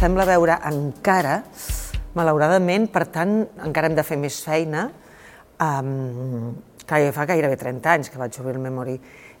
em 0.00 0.06
sembla 0.06 0.24
veure 0.24 0.54
encara, 0.64 1.42
malauradament, 2.16 2.86
per 2.88 3.02
tant, 3.12 3.34
encara 3.66 3.90
hem 3.90 3.96
de 3.98 4.04
fer 4.08 4.16
més 4.16 4.38
feina, 4.40 4.86
um, 5.60 6.54
ja 6.88 7.10
fa 7.12 7.26
gairebé 7.28 7.58
30 7.60 7.90
anys 7.92 8.08
que 8.08 8.16
vaig 8.16 8.38
obrir 8.40 8.54
el 8.56 8.62
Memory, 8.64 8.94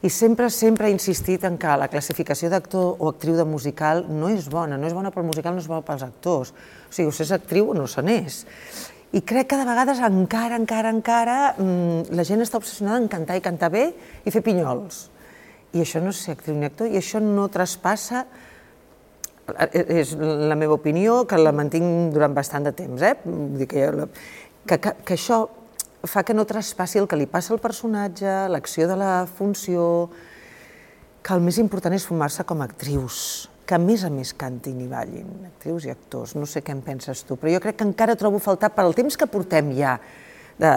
i 0.04 0.10
sempre, 0.12 0.50
sempre 0.52 0.90
he 0.90 0.92
insistit 0.92 1.46
en 1.48 1.56
que 1.56 1.78
la 1.80 1.88
classificació 1.88 2.50
d'actor 2.52 3.00
o 3.00 3.08
actriu 3.08 3.38
de 3.38 3.46
musical 3.48 4.04
no 4.12 4.28
és 4.28 4.50
bona, 4.52 4.76
no 4.76 4.84
és 4.84 4.92
bona 4.92 5.14
pel 5.14 5.24
musical, 5.30 5.56
no 5.56 5.64
és 5.64 5.70
bona 5.70 5.80
pels 5.80 6.04
actors. 6.04 6.52
O 6.52 6.92
sigui, 6.92 7.08
o 7.08 7.16
s'és 7.16 7.32
actriu 7.32 7.72
o 7.72 7.78
no 7.78 7.88
se 7.88 8.04
n'és. 8.04 8.42
I 9.16 9.24
crec 9.24 9.48
que 9.54 9.62
de 9.62 9.64
vegades 9.64 10.04
encara, 10.04 10.60
encara, 10.60 10.92
encara, 10.92 11.38
mmm, 11.56 12.12
la 12.12 12.28
gent 12.28 12.44
està 12.44 12.60
obsessionada 12.60 13.00
en 13.00 13.08
cantar 13.08 13.40
i 13.40 13.46
cantar 13.48 13.72
bé 13.72 13.86
i 14.28 14.28
fer 14.28 14.44
pinyols. 14.44 15.06
I 15.72 15.86
això 15.86 16.04
no 16.04 16.12
és 16.12 16.20
ser 16.20 16.36
actriu 16.36 16.60
ni 16.60 16.68
actor, 16.68 16.92
i 16.92 17.00
això 17.00 17.16
no 17.24 17.48
traspassa 17.48 18.26
és 19.70 20.14
la 20.18 20.56
meva 20.58 20.76
opinió, 20.76 21.24
que 21.28 21.38
la 21.38 21.52
mantinc 21.52 22.12
durant 22.14 22.34
bastant 22.36 22.66
de 22.68 22.74
temps, 22.76 23.02
eh? 23.02 23.14
Vull 23.24 23.58
dir 23.60 23.68
que, 23.70 23.86
que, 24.66 24.78
que, 24.78 24.94
que 25.04 25.16
això 25.16 25.44
fa 26.08 26.22
que 26.24 26.34
no 26.34 26.46
traspassi 26.48 27.00
el 27.00 27.08
que 27.08 27.18
li 27.18 27.28
passa 27.28 27.52
al 27.54 27.60
personatge, 27.60 28.48
l'acció 28.48 28.88
de 28.88 28.96
la 28.96 29.12
funció, 29.28 30.08
que 31.20 31.36
el 31.36 31.44
més 31.44 31.58
important 31.60 31.94
és 31.94 32.06
formar-se 32.08 32.46
com 32.48 32.62
a 32.62 32.68
actrius, 32.70 33.50
que 33.68 33.76
a 33.76 33.82
més 33.82 34.02
a 34.04 34.10
més 34.10 34.32
cantin 34.34 34.80
i 34.80 34.88
ballin, 34.88 35.28
actrius 35.52 35.86
i 35.86 35.92
actors, 35.92 36.34
no 36.38 36.48
sé 36.48 36.64
què 36.64 36.72
en 36.72 36.80
penses 36.82 37.22
tu, 37.28 37.36
però 37.36 37.52
jo 37.52 37.60
crec 37.62 37.76
que 37.78 37.86
encara 37.86 38.16
trobo 38.18 38.40
faltar, 38.42 38.72
per 38.74 38.86
al 38.86 38.96
temps 38.96 39.18
que 39.20 39.28
portem 39.30 39.74
ja, 39.76 39.98
de, 40.60 40.72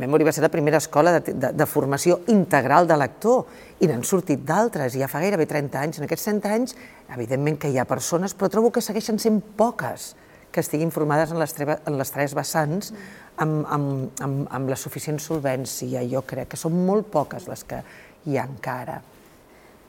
Memory 0.00 0.26
va 0.26 0.32
ser 0.32 0.44
la 0.44 0.52
primera 0.52 0.80
escola 0.80 1.18
de, 1.18 1.34
de, 1.34 1.50
de 1.56 1.66
formació 1.68 2.20
integral 2.32 2.88
de 2.88 2.96
l'actor, 2.96 3.44
i 3.80 3.88
n'han 3.90 4.04
sortit 4.06 4.44
d'altres, 4.48 4.96
ja 4.98 5.10
fa 5.10 5.20
gairebé 5.22 5.46
30 5.50 5.82
anys. 5.82 5.98
En 6.00 6.06
aquests 6.06 6.30
30 6.30 6.54
anys, 6.54 6.78
evidentment 7.14 7.58
que 7.60 7.70
hi 7.72 7.78
ha 7.78 7.86
persones, 7.88 8.34
però 8.34 8.50
trobo 8.52 8.72
que 8.74 8.84
segueixen 8.84 9.20
sent 9.22 9.42
poques 9.58 10.14
que 10.52 10.64
estiguin 10.64 10.90
formades 10.90 11.30
en 11.34 11.38
les, 11.38 11.52
treva, 11.52 11.76
en 11.86 11.98
les 12.00 12.10
tres 12.10 12.32
vessants 12.34 12.94
amb, 13.36 13.66
amb, 13.68 14.22
amb, 14.24 14.46
amb 14.48 14.72
la 14.72 14.78
suficient 14.80 15.20
solvència. 15.20 16.02
Jo 16.08 16.24
crec 16.26 16.54
que 16.54 16.60
són 16.60 16.80
molt 16.88 17.10
poques 17.12 17.46
les 17.50 17.64
que 17.68 17.82
hi 18.26 18.38
ha 18.38 18.48
encara. 18.48 18.98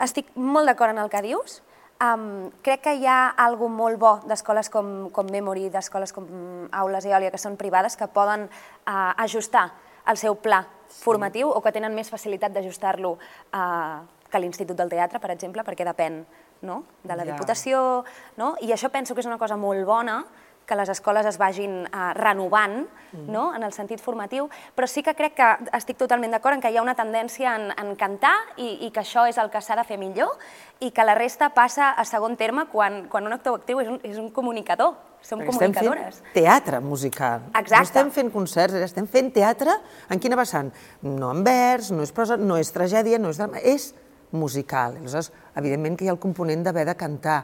Estic 0.03 0.31
molt 0.35 0.67
d'acord 0.69 0.95
en 0.95 1.01
el 1.03 1.11
que 1.11 1.23
dius. 1.25 1.61
Um, 1.99 2.47
crec 2.63 2.85
que 2.85 2.93
hi 2.95 3.03
ha 3.11 3.33
algo 3.43 3.67
molt 3.67 3.99
bo 3.99 4.11
d'escoles 4.23 4.69
com, 4.71 5.09
com 5.11 5.27
Memory, 5.27 5.65
d'escoles 5.73 6.13
com 6.15 6.29
Aules 6.71 7.03
i 7.03 7.11
Eòlia, 7.11 7.31
que 7.33 7.41
són 7.41 7.57
privades, 7.59 7.97
que 7.99 8.07
poden 8.07 8.45
uh, 8.47 9.11
ajustar 9.19 9.65
el 10.07 10.15
seu 10.21 10.37
pla 10.39 10.61
formatiu 10.87 11.49
sí. 11.49 11.57
o 11.57 11.61
que 11.65 11.73
tenen 11.75 11.91
més 11.93 12.07
facilitat 12.07 12.55
d'ajustar-lo 12.55 13.17
uh, 13.17 13.99
que 14.31 14.39
l'Institut 14.39 14.79
del 14.79 14.93
Teatre, 14.93 15.19
per 15.19 15.33
exemple, 15.35 15.65
perquè 15.67 15.83
depèn 15.83 16.21
no? 16.63 16.85
de 17.03 17.17
la 17.17 17.25
ja. 17.25 17.33
Diputació, 17.33 18.05
no? 18.39 18.53
i 18.63 18.71
això 18.71 18.87
penso 18.93 19.11
que 19.11 19.19
és 19.19 19.27
una 19.27 19.41
cosa 19.41 19.59
molt 19.59 19.83
bona, 19.83 20.21
que 20.69 20.77
les 20.77 20.91
escoles 20.93 21.25
es 21.25 21.39
vagin 21.41 21.81
uh, 21.87 22.11
renovant 22.13 22.83
mm. 22.83 23.25
no? 23.33 23.49
en 23.57 23.65
el 23.65 23.73
sentit 23.73 24.01
formatiu, 24.01 24.47
però 24.77 24.87
sí 24.87 25.01
que 25.03 25.15
crec 25.17 25.35
que 25.39 25.49
estic 25.77 25.97
totalment 25.97 26.35
d'acord 26.35 26.59
en 26.59 26.61
que 26.61 26.69
hi 26.69 26.77
ha 26.77 26.85
una 26.85 26.95
tendència 26.97 27.55
en, 27.57 27.69
en 27.73 27.95
cantar 27.97 28.35
i, 28.57 28.85
i 28.85 28.91
que 28.93 29.01
això 29.01 29.25
és 29.29 29.39
el 29.41 29.49
que 29.49 29.61
s'ha 29.65 29.79
de 29.79 29.85
fer 29.87 29.97
millor 29.97 30.37
i 30.85 30.91
que 30.93 31.05
la 31.05 31.17
resta 31.17 31.49
passa 31.55 31.91
a 31.97 32.05
segon 32.05 32.37
terme 32.37 32.67
quan, 32.71 33.07
quan 33.09 33.25
un 33.25 33.33
actor 33.35 33.57
actiu 33.59 33.81
és 33.81 33.89
un, 33.89 33.97
és 34.05 34.19
un 34.21 34.29
comunicador, 34.35 34.93
som 35.25 35.41
Perquè 35.41 35.55
comunicadores. 35.55 36.19
Estem 36.19 36.27
fent 36.27 36.35
teatre 36.37 36.79
musical. 36.83 37.47
Exacte. 37.49 37.75
No 37.75 37.87
estem 37.87 38.11
fent 38.15 38.29
concerts, 38.33 38.77
estem 38.85 39.09
fent 39.09 39.33
teatre 39.35 39.73
en 40.09 40.21
quina 40.21 40.37
vessant? 40.39 40.71
No 41.03 41.33
en 41.33 41.41
vers, 41.47 41.89
no 41.95 42.05
és 42.05 42.13
prosa, 42.15 42.37
no 42.37 42.59
és 42.61 42.71
tragèdia, 42.75 43.19
no 43.19 43.33
és 43.33 43.41
drama, 43.41 43.59
és 43.59 43.91
musical. 44.31 44.99
Aleshores, 44.99 45.31
evidentment 45.57 45.97
que 45.97 46.05
hi 46.05 46.11
ha 46.11 46.15
el 46.15 46.21
component 46.21 46.63
d'haver 46.63 46.85
de 46.87 46.95
cantar, 46.99 47.41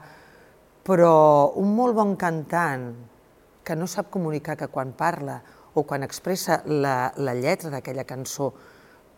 però 0.86 1.52
un 1.58 1.74
molt 1.76 1.98
bon 1.98 2.14
cantant 2.20 2.92
que 3.66 3.76
no 3.76 3.88
sap 3.90 4.12
comunicar 4.14 4.56
que 4.60 4.70
quan 4.70 4.94
parla 4.94 5.42
o 5.76 5.84
quan 5.84 6.06
expressa 6.06 6.62
la, 6.70 7.12
la 7.18 7.34
lletra 7.36 7.72
d'aquella 7.74 8.06
cançó 8.08 8.54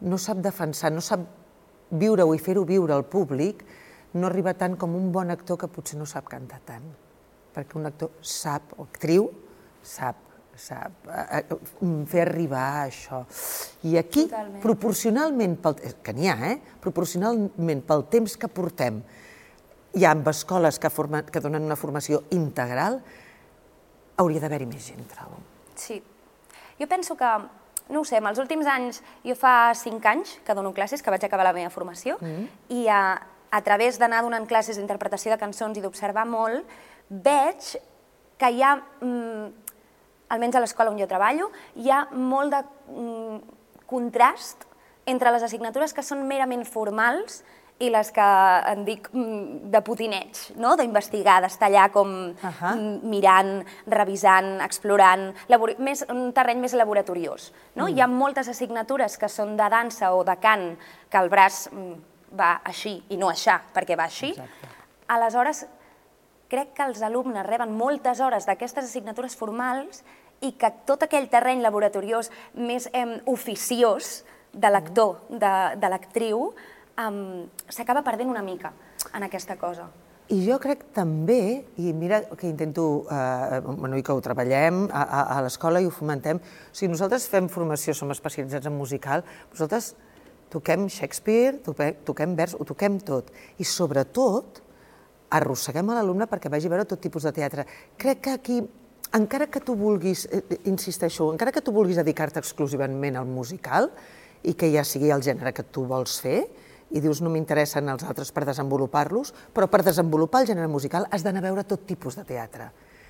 no 0.01 0.17
sap 0.21 0.39
defensar, 0.45 0.91
no 0.93 1.01
sap 1.01 1.25
viure-ho 1.89 2.33
i 2.35 2.41
fer-ho 2.41 2.63
viure 2.67 2.93
al 2.93 3.05
públic, 3.09 3.63
no 4.17 4.27
arriba 4.27 4.53
tant 4.57 4.77
com 4.79 4.95
un 4.95 5.11
bon 5.11 5.31
actor 5.33 5.59
que 5.61 5.69
potser 5.71 5.97
no 5.99 6.07
sap 6.09 6.29
cantar 6.31 6.59
tant. 6.65 6.87
Perquè 7.53 7.77
un 7.79 7.89
actor 7.89 8.13
sap, 8.21 8.73
o 8.77 8.85
actriu, 8.85 9.29
sap, 9.81 10.19
sap 10.57 11.07
eh, 11.09 11.43
eh, 11.43 11.59
fer 12.09 12.23
arribar 12.25 12.65
això. 12.85 13.23
I 13.89 13.97
aquí, 14.01 14.27
Totalment. 14.27 14.61
proporcionalment, 14.63 15.55
pel, 15.63 15.79
que 16.03 16.13
n'hi 16.17 16.29
ha, 16.29 16.37
eh? 16.51 16.57
proporcionalment 16.83 17.85
pel 17.87 18.05
temps 18.13 18.37
que 18.37 18.49
portem, 18.49 19.01
hi 19.97 20.05
ha 20.05 20.13
amb 20.13 20.27
escoles 20.29 20.77
que, 20.81 20.91
formen, 20.93 21.25
que 21.31 21.41
donen 21.41 21.65
una 21.65 21.79
formació 21.79 22.23
integral, 22.35 23.01
hauria 24.17 24.41
d'haver-hi 24.41 24.67
més 24.69 24.89
gent, 24.89 25.05
trobo. 25.13 25.39
Sí. 25.77 26.01
Jo 26.79 26.87
penso 26.89 27.15
que, 27.17 27.29
no 27.89 28.01
ho 28.01 28.05
sé, 28.05 28.17
en 28.17 28.27
els 28.29 28.39
últims 28.41 28.67
anys, 28.69 29.01
jo 29.25 29.35
fa 29.37 29.73
cinc 29.77 30.05
anys 30.05 30.37
que 30.45 30.55
dono 30.57 30.73
classes, 30.73 31.01
que 31.01 31.13
vaig 31.13 31.23
acabar 31.25 31.45
la 31.47 31.53
meva 31.53 31.69
formació, 31.69 32.17
mm 32.19 32.27
-hmm. 32.27 32.47
i 32.69 32.87
a, 32.87 33.21
a 33.51 33.61
través 33.61 33.97
d'anar 33.99 34.23
donant 34.23 34.47
classes 34.47 34.77
d'interpretació 34.77 35.31
de 35.31 35.37
cançons 35.37 35.77
i 35.77 35.81
d'observar 35.81 36.25
molt, 36.25 36.65
veig 37.09 37.77
que 38.37 38.49
hi 38.51 38.61
ha, 38.61 38.75
mm, 39.01 39.47
almenys 40.29 40.55
a 40.55 40.59
l'escola 40.59 40.91
on 40.91 40.99
jo 40.99 41.07
treballo, 41.07 41.51
hi 41.75 41.89
ha 41.89 42.07
molt 42.11 42.51
de 42.51 42.63
mm, 42.93 43.39
contrast 43.85 44.65
entre 45.05 45.31
les 45.31 45.43
assignatures 45.43 45.93
que 45.93 46.03
són 46.03 46.27
merament 46.27 46.65
formals 46.65 47.43
i 47.79 47.91
les 47.93 48.09
que 48.11 48.25
en 48.71 48.83
dic 48.87 49.07
mm, 49.11 49.69
de 49.73 49.81
putineig, 49.85 50.39
no? 50.57 50.73
d'investigar, 50.79 51.37
d'estar 51.43 51.69
allà 51.69 51.87
com 51.93 52.09
uh 52.09 52.49
-huh. 52.59 53.01
mirant, 53.03 53.63
revisant, 53.85 54.61
explorant, 54.61 55.33
més, 55.77 56.05
un 56.09 56.33
terreny 56.33 56.59
més 56.59 56.73
laboratoriós. 56.73 57.53
No? 57.75 57.85
Mm. 57.85 57.89
Hi 57.89 58.01
ha 58.01 58.07
moltes 58.07 58.47
assignatures 58.47 59.17
que 59.17 59.29
són 59.29 59.55
de 59.57 59.69
dansa 59.69 60.13
o 60.13 60.23
de 60.23 60.35
cant, 60.37 60.77
que 61.09 61.17
el 61.17 61.29
braç 61.29 61.69
mm, 61.71 61.93
va 62.39 62.61
així 62.63 63.03
i 63.09 63.17
no 63.17 63.29
aixà, 63.29 63.61
perquè 63.73 63.95
va 63.95 64.05
així. 64.05 64.29
Exacte. 64.29 64.67
Aleshores, 65.07 65.67
crec 66.49 66.73
que 66.73 66.83
els 66.83 67.01
alumnes 67.01 67.45
reben 67.45 67.77
moltes 67.77 68.19
hores 68.19 68.45
d'aquestes 68.45 68.85
assignatures 68.85 69.35
formals 69.35 70.03
i 70.41 70.53
que 70.53 70.71
tot 70.85 71.03
aquell 71.03 71.29
terreny 71.29 71.61
laboratoriós 71.61 72.31
més 72.53 72.89
eh, 72.93 73.21
oficiós 73.25 74.23
de 74.53 74.69
l'actor, 74.69 75.21
de, 75.29 75.53
de 75.75 75.89
l'actriu, 75.89 76.53
um, 76.97 77.47
s'acaba 77.69 78.03
perdent 78.05 78.29
una 78.33 78.43
mica 78.43 78.73
en 79.13 79.25
aquesta 79.27 79.57
cosa. 79.57 79.87
I 80.27 80.41
jo 80.43 80.57
crec 80.59 80.89
també, 80.91 81.63
i 81.79 81.93
mira 81.95 82.19
que 82.35 82.49
intento, 82.49 83.05
eh, 83.07 83.61
bueno, 83.63 83.95
i 83.95 84.03
que 84.03 84.11
ho 84.11 84.19
treballem 84.19 84.81
a, 84.91 85.03
a, 85.05 85.21
a 85.37 85.43
l'escola 85.45 85.79
i 85.79 85.87
ho 85.87 85.93
fomentem, 85.93 86.41
o 86.41 86.75
sigui, 86.75 86.89
nosaltres 86.91 87.29
fem 87.31 87.47
formació, 87.47 87.95
som 87.95 88.11
especialitzats 88.11 88.67
en 88.67 88.75
musical, 88.75 89.23
nosaltres 89.53 89.93
toquem 90.51 90.89
Shakespeare, 90.91 91.61
toquem, 91.63 92.01
toquem 92.03 92.35
vers, 92.35 92.57
ho 92.59 92.67
toquem 92.67 92.99
tot. 93.07 93.31
I 93.55 93.63
sobretot, 93.63 94.59
arrosseguem 95.31 95.93
a 95.93 95.97
l'alumne 96.01 96.27
perquè 96.27 96.51
vagi 96.51 96.67
a 96.67 96.75
veure 96.75 96.87
tot 96.91 96.99
tipus 97.03 97.23
de 97.23 97.31
teatre. 97.39 97.63
Crec 97.95 98.21
que 98.27 98.35
aquí, 98.35 98.59
encara 99.15 99.47
que 99.47 99.63
tu 99.63 99.79
vulguis, 99.79 100.27
eh, 100.27 100.43
eh 100.43 100.61
insisteixo, 100.67 101.31
encara 101.31 101.55
que 101.55 101.63
tu 101.63 101.71
vulguis 101.71 102.03
dedicar-te 102.03 102.43
exclusivament 102.43 103.15
al 103.15 103.31
musical 103.31 103.93
i 104.43 104.59
que 104.59 104.71
ja 104.75 104.83
sigui 104.83 105.09
el 105.11 105.23
gènere 105.23 105.55
que 105.55 105.63
tu 105.63 105.87
vols 105.87 106.19
fer, 106.19 106.41
i 106.91 107.01
dius 107.03 107.19
no 107.21 107.31
m'interessen 107.31 107.89
els 107.91 108.05
altres 108.07 108.31
per 108.31 108.45
desenvolupar-los, 108.47 109.33
però 109.53 109.67
per 109.71 109.83
desenvolupar 109.83 110.43
el 110.43 110.51
gènere 110.53 110.69
musical 110.71 111.07
has 111.11 111.25
d'anar 111.25 111.43
a 111.43 111.47
veure 111.49 111.65
tot 111.67 111.83
tipus 111.87 112.15
de 112.15 112.23
teatre. 112.27 112.69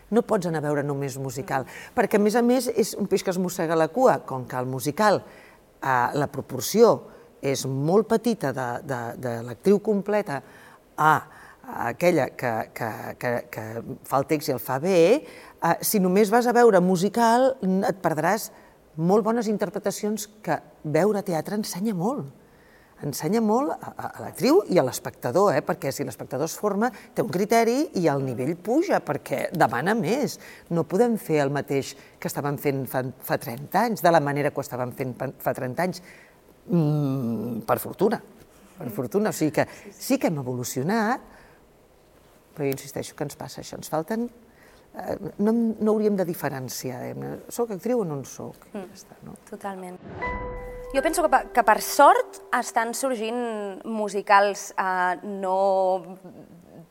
No 0.10 0.24
pots 0.24 0.48
anar 0.48 0.64
a 0.64 0.68
veure 0.70 0.86
només 0.88 1.18
musical, 1.20 1.68
perquè 1.96 2.18
a 2.18 2.24
més 2.24 2.38
a 2.40 2.42
més 2.42 2.70
és 2.74 2.96
un 2.98 3.10
peix 3.12 3.26
que 3.26 3.34
es 3.34 3.42
mossega 3.42 3.76
la 3.76 3.90
cua, 3.92 4.22
com 4.26 4.48
que 4.48 4.58
el 4.58 4.70
musical, 4.70 5.22
eh, 5.82 6.08
la 6.14 6.30
proporció 6.32 7.02
és 7.42 7.66
molt 7.68 8.08
petita 8.10 8.54
de, 8.56 8.68
de, 8.88 9.02
de 9.22 9.34
l'actriu 9.46 9.82
completa 9.84 10.42
a, 10.98 11.12
aquella 11.68 12.30
que, 12.30 12.54
que, 12.74 12.90
que, 13.20 13.34
que 13.52 13.66
fa 14.08 14.22
el 14.22 14.26
text 14.32 14.50
i 14.50 14.56
el 14.56 14.64
fa 14.64 14.80
bé, 14.82 14.98
eh, 15.22 15.76
si 15.86 16.00
només 16.00 16.32
vas 16.34 16.48
a 16.48 16.56
veure 16.56 16.82
musical 16.82 17.52
et 17.62 18.02
perdràs 18.02 18.50
molt 18.98 19.28
bones 19.28 19.52
interpretacions 19.52 20.26
que 20.42 20.58
veure 20.84 21.22
teatre 21.22 21.60
ensenya 21.60 21.94
molt 21.94 22.47
ensenya 23.06 23.42
molt 23.44 23.74
a, 23.76 23.92
a 23.92 24.22
l'actriu 24.24 24.64
i 24.74 24.80
a 24.80 24.86
l'espectador, 24.86 25.52
eh? 25.56 25.62
perquè 25.66 25.92
si 25.94 26.06
l'espectador 26.08 26.50
es 26.50 26.56
forma 26.58 26.90
té 27.14 27.22
un 27.22 27.30
criteri 27.34 27.78
i 28.02 28.08
el 28.10 28.24
nivell 28.26 28.56
puja 28.58 29.00
perquè 29.06 29.48
demana 29.54 29.94
més. 29.98 30.38
No 30.74 30.88
podem 30.90 31.18
fer 31.22 31.42
el 31.44 31.54
mateix 31.54 31.94
que 32.18 32.32
estàvem 32.32 32.58
fent 32.62 32.86
fa, 32.90 33.04
fa 33.04 33.38
30 33.42 33.84
anys, 33.84 34.06
de 34.06 34.14
la 34.14 34.24
manera 34.24 34.52
que 34.52 34.62
ho 34.62 34.66
estàvem 34.66 34.96
fent 34.98 35.14
fa 35.18 35.54
30 35.54 35.86
anys, 35.86 36.02
mm, 36.72 37.62
per 37.70 37.78
fortuna, 37.84 38.22
per 38.80 38.90
fortuna. 38.96 39.30
O 39.30 39.38
sigui 39.38 39.54
que 39.60 39.68
sí 39.94 40.18
que 40.18 40.32
hem 40.32 40.42
evolucionat, 40.42 41.34
però 42.56 42.66
jo 42.66 42.74
insisteixo 42.74 43.16
que 43.16 43.28
ens 43.28 43.38
passa 43.38 43.62
això, 43.62 43.78
ens 43.78 43.94
falten 43.94 44.26
eh, 44.98 45.18
no, 45.38 45.54
no 45.54 45.94
hauríem 45.94 46.18
de 46.18 46.26
diferenciar, 46.26 47.04
eh? 47.12 47.38
soc 47.54 47.78
actriu 47.78 48.02
o 48.02 48.10
no 48.10 48.18
en 48.18 48.26
soc. 48.26 48.72
Mm, 48.74 48.90
ja 48.90 49.04
està, 49.04 49.22
no? 49.28 49.38
Totalment. 49.52 50.02
Jo 50.94 51.02
penso 51.04 51.22
que, 51.24 51.40
que 51.52 51.64
per 51.68 51.82
sort 51.84 52.40
estan 52.56 52.94
sorgint 52.96 53.84
musicals 53.84 54.70
eh, 54.80 55.20
no 55.28 55.58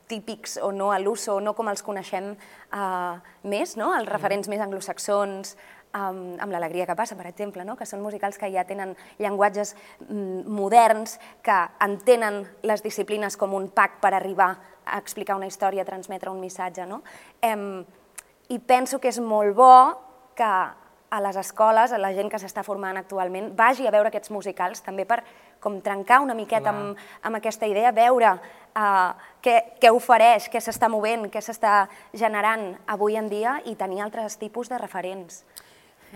típics 0.07 0.59
o 0.61 0.71
no 0.71 0.91
a 0.93 0.99
l'uso 1.01 1.35
o 1.35 1.41
no 1.41 1.53
com 1.57 1.67
els 1.67 1.83
coneixem 1.83 2.29
uh, 2.31 3.17
més, 3.43 3.75
no? 3.75 3.89
els 3.97 4.07
referents 4.07 4.47
més 4.47 4.61
anglosaxons, 4.63 5.57
um, 5.91 6.21
amb 6.39 6.53
l'alegria 6.53 6.85
que 6.87 6.95
passa, 6.95 7.17
per 7.19 7.27
exemple, 7.27 7.65
no? 7.67 7.75
que 7.75 7.85
són 7.89 8.01
musicals 8.05 8.39
que 8.39 8.47
ja 8.53 8.63
tenen 8.69 8.95
llenguatges 9.19 9.75
mm, 10.07 10.47
moderns, 10.47 11.17
que 11.43 11.59
entenen 11.83 12.45
les 12.63 12.83
disciplines 12.85 13.35
com 13.35 13.53
un 13.57 13.67
pack 13.67 13.99
per 14.03 14.13
arribar 14.15 14.53
a 14.85 14.97
explicar 15.01 15.35
una 15.35 15.49
història, 15.51 15.83
a 15.83 15.89
transmetre 15.89 16.31
un 16.31 16.39
missatge. 16.39 16.87
No? 16.87 17.01
Em, 17.43 17.83
I 18.47 18.59
penso 18.63 19.01
que 19.03 19.11
és 19.11 19.19
molt 19.19 19.57
bo 19.57 19.73
que 20.37 20.51
a 21.09 21.21
les 21.23 21.37
escoles, 21.39 21.93
a 21.93 21.99
la 22.01 22.11
gent 22.15 22.29
que 22.31 22.39
s'està 22.41 22.63
formant 22.67 22.97
actualment, 22.99 23.53
vagi 23.55 23.87
a 23.87 23.93
veure 23.93 24.11
aquests 24.11 24.31
musicals, 24.33 24.81
també 24.83 25.05
per 25.07 25.21
com 25.63 25.79
trencar 25.81 26.19
una 26.23 26.35
miqueta 26.37 26.73
amb, 26.73 26.97
amb 27.23 27.39
aquesta 27.39 27.67
idea, 27.69 27.93
veure 27.95 28.33
uh, 28.33 29.13
què, 29.43 29.55
què 29.81 29.91
ofereix, 29.93 30.49
què 30.51 30.61
s'està 30.61 30.89
movent, 30.91 31.29
què 31.31 31.41
s'està 31.41 31.85
generant 32.13 32.73
avui 32.91 33.15
en 33.17 33.29
dia 33.31 33.57
i 33.65 33.77
tenir 33.79 34.03
altres 34.03 34.37
tipus 34.41 34.69
de 34.69 34.79
referents. 34.81 35.43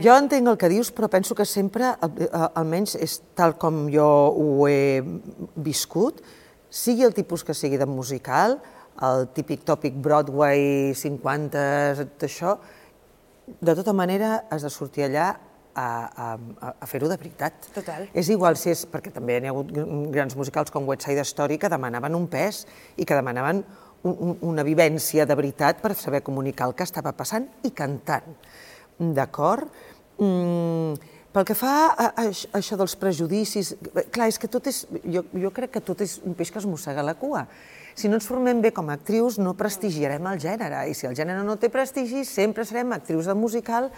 Jo 0.02 0.14
entenc 0.16 0.48
el 0.48 0.60
que 0.60 0.70
dius, 0.72 0.92
però 0.96 1.10
penso 1.12 1.36
que 1.36 1.46
sempre, 1.46 1.90
almenys 2.56 2.96
és 2.96 3.18
tal 3.36 3.58
com 3.60 3.84
jo 3.92 4.06
ho 4.32 4.68
he 4.70 5.02
viscut, 5.60 6.22
sigui 6.72 7.04
el 7.04 7.16
tipus 7.16 7.44
que 7.44 7.56
sigui 7.58 7.80
de 7.80 7.88
musical, 7.90 8.60
el 9.04 9.28
típic 9.36 9.66
tòpic 9.68 9.98
Broadway 10.00 10.94
50, 10.96 11.66
tot 12.00 12.28
això, 12.28 12.56
de 13.60 13.76
tota 13.76 13.94
manera 13.94 14.46
has 14.50 14.64
de 14.64 14.72
sortir 14.72 15.08
allà 15.08 15.34
a, 15.76 15.88
a, 15.88 16.74
a 16.80 16.88
fer-ho 16.90 17.10
de 17.10 17.18
veritat. 17.18 17.70
Total. 17.76 18.08
És 18.14 18.30
igual 18.32 18.58
si 18.60 18.72
és, 18.74 18.84
perquè 18.90 19.14
també 19.14 19.38
hi 19.38 19.48
ha 19.48 19.54
hagut 19.54 19.72
grans 20.14 20.36
musicals 20.40 20.72
com 20.72 20.88
West 20.90 21.08
Side 21.08 21.26
Story 21.28 21.60
que 21.62 21.72
demanaven 21.72 22.16
un 22.18 22.28
pes 22.32 22.66
i 22.98 23.08
que 23.08 23.18
demanaven 23.18 23.64
un, 24.04 24.12
un, 24.12 24.36
una 24.54 24.66
vivència 24.68 25.26
de 25.30 25.38
veritat 25.38 25.82
per 25.82 25.94
saber 25.96 26.24
comunicar 26.26 26.70
el 26.70 26.76
que 26.76 26.88
estava 26.88 27.14
passant 27.18 27.48
i 27.68 27.74
cantant. 27.76 28.36
D'acord? 29.00 29.70
Mm, 30.22 30.98
pel 31.32 31.46
que 31.48 31.56
fa 31.56 31.74
a, 31.88 32.08
a, 32.10 32.26
a 32.28 32.58
això 32.60 32.78
dels 32.80 32.98
prejudicis, 33.00 33.76
clar, 34.12 34.28
és 34.28 34.40
que 34.42 34.50
tot 34.52 34.68
és, 34.68 34.84
jo, 35.06 35.24
jo 35.32 35.54
crec 35.56 35.78
que 35.78 35.84
tot 35.86 36.04
és 36.04 36.18
un 36.28 36.36
peix 36.38 36.52
que 36.52 36.60
es 36.60 36.68
mossega 36.68 37.06
la 37.06 37.16
cua. 37.20 37.46
Si 37.96 38.10
no 38.10 38.18
ens 38.20 38.28
formem 38.28 38.62
bé 38.64 38.72
com 38.76 38.90
a 38.90 38.98
actrius, 39.00 39.38
no 39.42 39.56
prestigiarem 39.58 40.28
el 40.32 40.42
gènere, 40.42 40.86
i 40.90 40.96
si 40.98 41.08
el 41.10 41.16
gènere 41.18 41.44
no 41.46 41.58
té 41.60 41.72
prestigi, 41.74 42.26
sempre 42.28 42.66
serem 42.68 42.94
actrius 42.96 43.30
de 43.30 43.36
musical. 43.38 43.92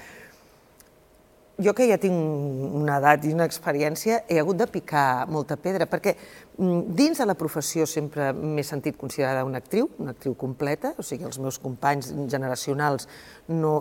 Jo 1.62 1.75
que 1.78 1.86
ja 1.86 2.00
tinc 2.01 2.18
una 2.18 2.98
edat 2.98 3.28
i 3.30 3.34
una 3.36 3.45
experiència, 3.45 4.24
he 4.25 4.40
hagut 4.42 4.57
de 4.57 4.66
picar 4.74 5.28
molta 5.30 5.54
pedra, 5.62 5.86
perquè 5.86 6.16
mm, 6.18 6.95
dins 6.98 7.22
de 7.22 7.28
la 7.30 7.38
professió 7.38 7.86
sempre 7.86 8.31
m'he 8.34 8.66
sentit 8.66 8.98
considerada 8.98 9.45
una 9.45 9.62
actriu, 9.62 9.92
una 10.01 10.16
actriu 10.18 10.34
completa, 10.34 10.95
o 10.98 11.06
sigui, 11.06 11.30
els 11.30 11.38
meus 11.38 11.62
companys 11.62 12.10
generacionals 12.25 13.06
no, 13.54 13.75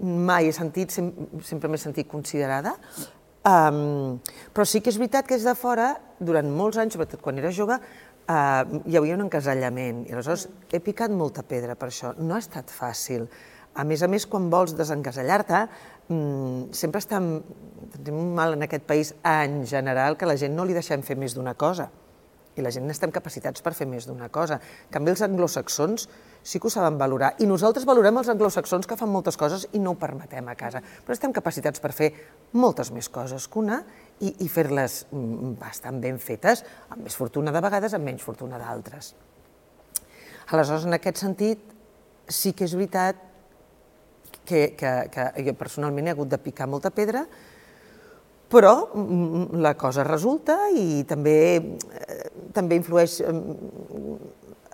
mai 0.00 0.46
he 0.46 0.54
sentit, 0.54 0.94
sempre 0.94 1.72
m'he 1.72 1.82
sentit 1.82 2.06
considerada, 2.06 2.76
Um, 3.40 4.18
però 4.52 4.66
sí 4.68 4.82
que 4.84 4.90
és 4.92 4.98
veritat 5.00 5.24
que 5.24 5.32
és 5.38 5.44
de 5.48 5.54
fora, 5.56 5.94
durant 6.20 6.44
molts 6.52 6.76
anys, 6.76 6.92
sobretot 6.92 7.22
quan 7.24 7.38
era 7.40 7.48
jove, 7.56 7.78
uh, 8.30 8.82
hi 8.86 8.98
havia 8.98 9.16
un 9.18 9.24
encasellament 9.26 10.04
i 10.06 10.14
aleshores 10.14 10.46
he 10.70 10.80
picat 10.84 11.12
molta 11.14 11.42
pedra 11.46 11.76
per 11.78 11.90
això. 11.90 12.14
No 12.18 12.36
ha 12.36 12.42
estat 12.42 12.70
fàcil. 12.72 13.26
A 13.74 13.84
més 13.86 14.02
a 14.02 14.08
més, 14.10 14.26
quan 14.26 14.48
vols 14.50 14.74
desencasellar-te, 14.78 15.64
mm, 16.10 16.70
sempre 16.74 17.02
està 17.02 17.20
tenim 18.04 18.34
mal 18.34 18.56
en 18.56 18.66
aquest 18.66 18.86
país 18.86 19.14
en 19.26 19.64
general 19.66 20.16
que 20.16 20.26
la 20.26 20.38
gent 20.38 20.56
no 20.56 20.66
li 20.66 20.74
deixem 20.76 21.02
fer 21.06 21.16
més 21.18 21.34
d'una 21.34 21.54
cosa 21.54 21.90
i 22.58 22.64
la 22.64 22.72
gent 22.74 22.86
n'estem 22.88 23.12
capacitats 23.14 23.62
per 23.62 23.72
fer 23.76 23.86
més 23.86 24.06
d'una 24.08 24.28
cosa. 24.32 24.58
Canvi, 24.90 25.12
els 25.14 25.22
anglosaxons 25.22 26.06
sí 26.42 26.58
que 26.58 26.66
ho 26.66 26.72
saben 26.72 26.98
valorar. 26.98 27.34
I 27.38 27.46
nosaltres 27.46 27.86
valorem 27.88 28.18
els 28.20 28.30
anglosaxons 28.32 28.88
que 28.88 28.98
fan 28.98 29.12
moltes 29.12 29.38
coses 29.40 29.68
i 29.76 29.80
no 29.82 29.94
ho 29.94 30.00
permetem 30.00 30.48
a 30.50 30.56
casa. 30.58 30.82
Però 30.82 31.14
estem 31.14 31.34
capacitats 31.36 31.82
per 31.82 31.92
fer 31.96 32.10
moltes 32.58 32.90
més 32.94 33.08
coses 33.12 33.46
que 33.46 33.60
una 33.62 33.80
i, 34.20 34.34
i 34.44 34.48
fer-les 34.48 35.04
mm, 35.12 35.54
bastant 35.60 36.00
ben 36.02 36.18
fetes, 36.18 36.64
amb 36.90 37.06
més 37.06 37.16
fortuna 37.16 37.54
de 37.54 37.62
vegades, 37.62 37.94
amb 37.94 38.10
menys 38.10 38.26
fortuna 38.26 38.58
d'altres. 38.60 39.14
Aleshores, 40.50 40.88
en 40.88 40.98
aquest 40.98 41.22
sentit, 41.22 41.62
sí 42.30 42.52
que 42.56 42.66
és 42.66 42.74
veritat 42.74 43.30
que, 44.44 44.74
que, 44.78 44.92
que 45.14 45.46
jo 45.46 45.54
personalment 45.58 46.08
he 46.08 46.14
hagut 46.16 46.30
de 46.30 46.40
picar 46.42 46.66
molta 46.70 46.90
pedra, 46.90 47.22
però 48.50 48.90
mm, 48.90 49.60
la 49.62 49.76
cosa 49.78 50.02
resulta 50.04 50.56
i 50.74 51.04
també, 51.06 51.36
també 52.54 52.78
influeix 52.78 53.20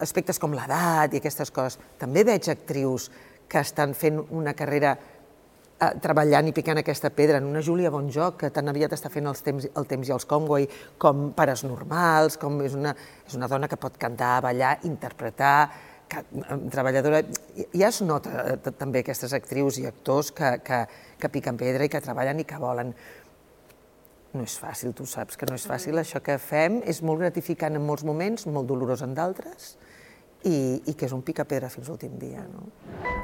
aspectes 0.03 0.41
com 0.41 0.55
l'edat 0.57 1.15
i 1.15 1.21
aquestes 1.21 1.53
coses. 1.55 1.79
També 2.01 2.25
veig 2.27 2.49
actrius 2.53 3.11
que 3.49 3.63
estan 3.63 3.95
fent 3.95 4.19
una 4.35 4.55
carrera 4.59 4.97
eh, 4.97 5.91
treballant 6.03 6.51
i 6.51 6.55
picant 6.57 6.81
aquesta 6.81 7.11
pedra 7.15 7.41
en 7.41 7.49
una 7.49 7.63
Júlia 7.65 7.93
Bonjoc, 7.95 8.41
que 8.43 8.53
tan 8.55 8.69
aviat 8.73 8.97
està 8.97 9.11
fent 9.13 9.29
els 9.31 9.43
temps, 9.47 9.69
el 9.73 9.89
temps 9.89 10.09
i 10.09 10.15
els 10.15 10.29
Conway 10.29 10.69
com 10.99 11.31
pares 11.37 11.65
normals, 11.65 12.39
com 12.43 12.61
és 12.67 12.77
una, 12.79 12.95
és 13.27 13.37
una 13.39 13.49
dona 13.51 13.71
que 13.71 13.81
pot 13.81 13.97
cantar, 14.01 14.41
ballar, 14.45 14.77
interpretar, 14.89 15.59
que, 16.09 16.23
treballadora... 16.73 17.23
Ja 17.75 17.91
es 17.91 18.01
nota 18.07 18.49
eh, 18.55 18.73
també 18.79 19.03
aquestes 19.05 19.35
actrius 19.37 19.81
i 19.83 19.87
actors 19.89 20.33
que, 20.35 20.57
que, 20.67 20.83
que 21.21 21.33
piquen 21.33 21.59
pedra 21.61 21.87
i 21.87 21.93
que 21.93 22.03
treballen 22.05 22.43
i 22.43 22.49
que 22.49 22.61
volen. 22.63 22.93
No 24.37 24.45
és 24.45 24.57
fàcil, 24.61 24.93
tu 24.97 25.07
saps 25.09 25.39
que 25.41 25.49
no 25.49 25.57
és 25.57 25.65
fàcil. 25.69 25.97
Això 26.01 26.21
que 26.25 26.37
fem 26.43 26.83
és 26.85 27.01
molt 27.07 27.23
gratificant 27.25 27.79
en 27.79 27.85
molts 27.87 28.05
moments, 28.05 28.47
molt 28.53 28.69
dolorós 28.69 29.05
en 29.07 29.15
d'altres, 29.17 29.77
i, 30.45 30.83
i 30.85 30.95
que 30.95 31.09
és 31.09 31.15
un 31.17 31.23
pica-pedra 31.25 31.71
fins 31.73 31.89
l'últim 31.89 32.19
dia. 32.21 32.45
No? 32.51 32.69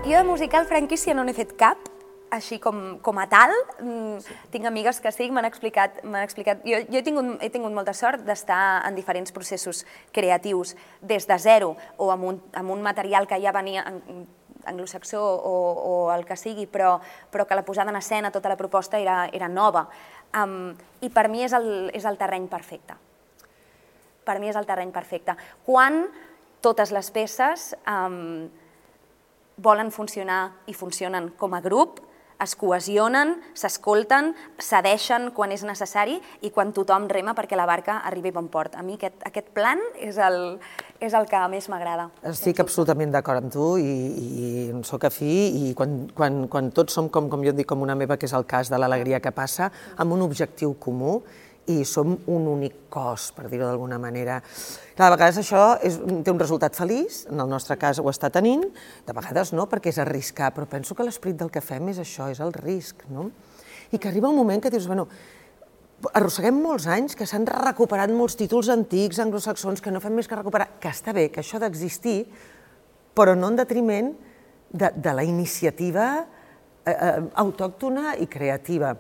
Jo 0.07 0.17
de 0.17 0.25
musical 0.29 0.69
franquícia 0.71 1.15
no 1.15 1.27
n'he 1.27 1.37
fet 1.37 1.53
cap, 1.61 1.91
així 2.33 2.57
com, 2.59 2.81
com 3.05 3.19
a 3.21 3.27
tal. 3.29 3.53
Mm, 3.83 4.21
sí. 4.25 4.37
Tinc 4.55 4.67
amigues 4.71 5.01
que 5.05 5.13
sí, 5.13 5.29
m'han 5.31 5.47
explicat, 5.47 6.01
explicat... 6.23 6.65
Jo, 6.65 6.81
jo 6.89 7.01
he, 7.01 7.05
tingut, 7.05 7.35
he 7.45 7.51
tingut 7.53 7.75
molta 7.77 7.93
sort 7.97 8.25
d'estar 8.25 8.63
en 8.89 8.97
diferents 8.97 9.35
processos 9.37 9.85
creatius 10.17 10.75
des 11.05 11.29
de 11.29 11.39
zero 11.39 11.75
o 11.99 12.09
amb 12.15 12.31
un, 12.31 12.41
amb 12.57 12.73
un 12.73 12.81
material 12.85 13.29
que 13.29 13.41
ja 13.43 13.53
venia 13.53 13.85
en, 13.91 14.25
anglosaxó 14.67 15.23
o, 15.23 15.55
o 15.73 15.95
el 16.15 16.25
que 16.29 16.37
sigui, 16.37 16.67
però, 16.67 16.97
però 17.31 17.47
que 17.47 17.59
la 17.59 17.65
posada 17.65 17.91
en 17.91 17.99
escena, 18.01 18.31
tota 18.31 18.51
la 18.53 18.57
proposta 18.57 18.99
era, 18.99 19.27
era 19.33 19.49
nova. 19.49 19.87
Um, 20.39 20.73
I 21.01 21.11
per 21.13 21.29
mi 21.29 21.45
és 21.45 21.53
el, 21.57 21.91
és 21.95 22.07
el 22.09 22.19
terreny 22.21 22.49
perfecte. 22.53 22.97
Per 24.23 24.39
mi 24.39 24.49
és 24.49 24.57
el 24.57 24.69
terreny 24.69 24.93
perfecte. 24.95 25.35
Quan 25.67 26.07
totes 26.63 26.93
les 26.95 27.11
peces 27.11 27.73
um, 27.91 28.49
volen 29.63 29.91
funcionar 29.91 30.43
i 30.71 30.75
funcionen 30.75 31.33
com 31.39 31.55
a 31.55 31.61
grup, 31.61 32.01
es 32.43 32.55
cohesionen, 32.59 33.37
s'escolten, 33.59 34.33
cedeixen 34.63 35.31
quan 35.37 35.53
és 35.55 35.65
necessari 35.67 36.19
i 36.43 36.51
quan 36.55 36.73
tothom 36.75 37.09
rema 37.11 37.37
perquè 37.39 37.59
la 37.59 37.67
barca 37.69 38.01
arribi 38.09 38.33
a 38.33 38.39
bon 38.39 38.49
port. 38.53 38.77
A 38.77 38.83
mi 38.83 38.99
aquest, 38.99 39.21
aquest 39.29 39.53
plan 39.55 39.81
és 40.01 40.19
el, 40.19 40.59
és 41.01 41.15
el 41.15 41.29
que 41.31 41.43
més 41.53 41.69
m'agrada. 41.73 42.09
Estic 42.33 42.63
absolutament 42.63 43.15
d'acord 43.15 43.43
amb 43.43 43.53
tu 43.55 43.69
i, 43.79 43.95
i 44.23 44.83
sóc 44.87 45.07
afí 45.09 45.33
i 45.69 45.73
quan, 45.79 46.03
quan, 46.17 46.45
quan 46.53 46.73
tots 46.75 46.95
som, 46.99 47.09
com, 47.13 47.31
com 47.33 47.47
jo 47.47 47.55
dic, 47.57 47.69
com 47.69 47.83
una 47.85 47.97
meva, 47.99 48.19
que 48.19 48.29
és 48.29 48.37
el 48.37 48.47
cas 48.49 48.71
de 48.73 48.81
l'alegria 48.81 49.23
que 49.23 49.35
passa, 49.35 49.71
amb 49.97 50.19
un 50.19 50.27
objectiu 50.27 50.77
comú 50.83 51.21
i 51.71 51.85
som 51.87 52.17
un 52.27 52.47
únic 52.51 52.89
cos, 52.91 53.31
per 53.37 53.47
dir-ho 53.51 53.69
d'alguna 53.69 53.99
manera. 54.03 54.41
Clar, 54.97 55.11
de 55.11 55.15
vegades 55.15 55.39
això 55.43 55.77
és, 55.85 56.01
té 56.25 56.33
un 56.33 56.41
resultat 56.41 56.75
feliç, 56.75 57.23
en 57.31 57.41
el 57.43 57.51
nostre 57.51 57.77
cas 57.79 58.01
ho 58.03 58.09
està 58.11 58.33
tenint, 58.35 58.65
de 59.07 59.15
vegades 59.15 59.53
no, 59.55 59.69
perquè 59.71 59.93
és 59.93 60.01
arriscar, 60.03 60.51
però 60.57 60.67
penso 60.67 60.97
que 60.99 61.07
l'esperit 61.07 61.39
del 61.39 61.53
que 61.55 61.63
fem 61.63 61.93
és 61.93 62.03
això, 62.03 62.29
és 62.33 62.43
el 62.43 62.53
risc, 62.57 63.07
no? 63.15 63.31
I 63.93 64.01
que 64.01 64.09
arriba 64.09 64.33
un 64.33 64.41
moment 64.41 64.63
que 64.63 64.73
dius, 64.73 64.89
bueno, 64.89 65.07
arrosseguem 66.11 66.59
molts 66.59 66.89
anys, 66.91 67.15
que 67.15 67.29
s'han 67.29 67.47
recuperat 67.47 68.11
molts 68.11 68.35
títols 68.41 68.73
antics, 68.73 69.21
anglosaxons, 69.23 69.83
que 69.85 69.93
no 69.95 70.03
fem 70.03 70.17
més 70.19 70.27
que 70.27 70.39
recuperar, 70.39 70.73
que 70.83 70.91
està 70.91 71.15
bé, 71.15 71.29
que 71.31 71.45
això 71.45 71.61
d'existir, 71.63 72.25
però 73.15 73.37
no 73.39 73.53
en 73.53 73.61
detriment 73.61 74.11
de, 74.73 74.91
de 74.97 75.15
la 75.15 75.23
iniciativa 75.23 76.09
eh, 76.23 76.91
eh, 76.91 77.17
autòctona 77.45 78.17
i 78.19 78.27
creativa. 78.27 78.97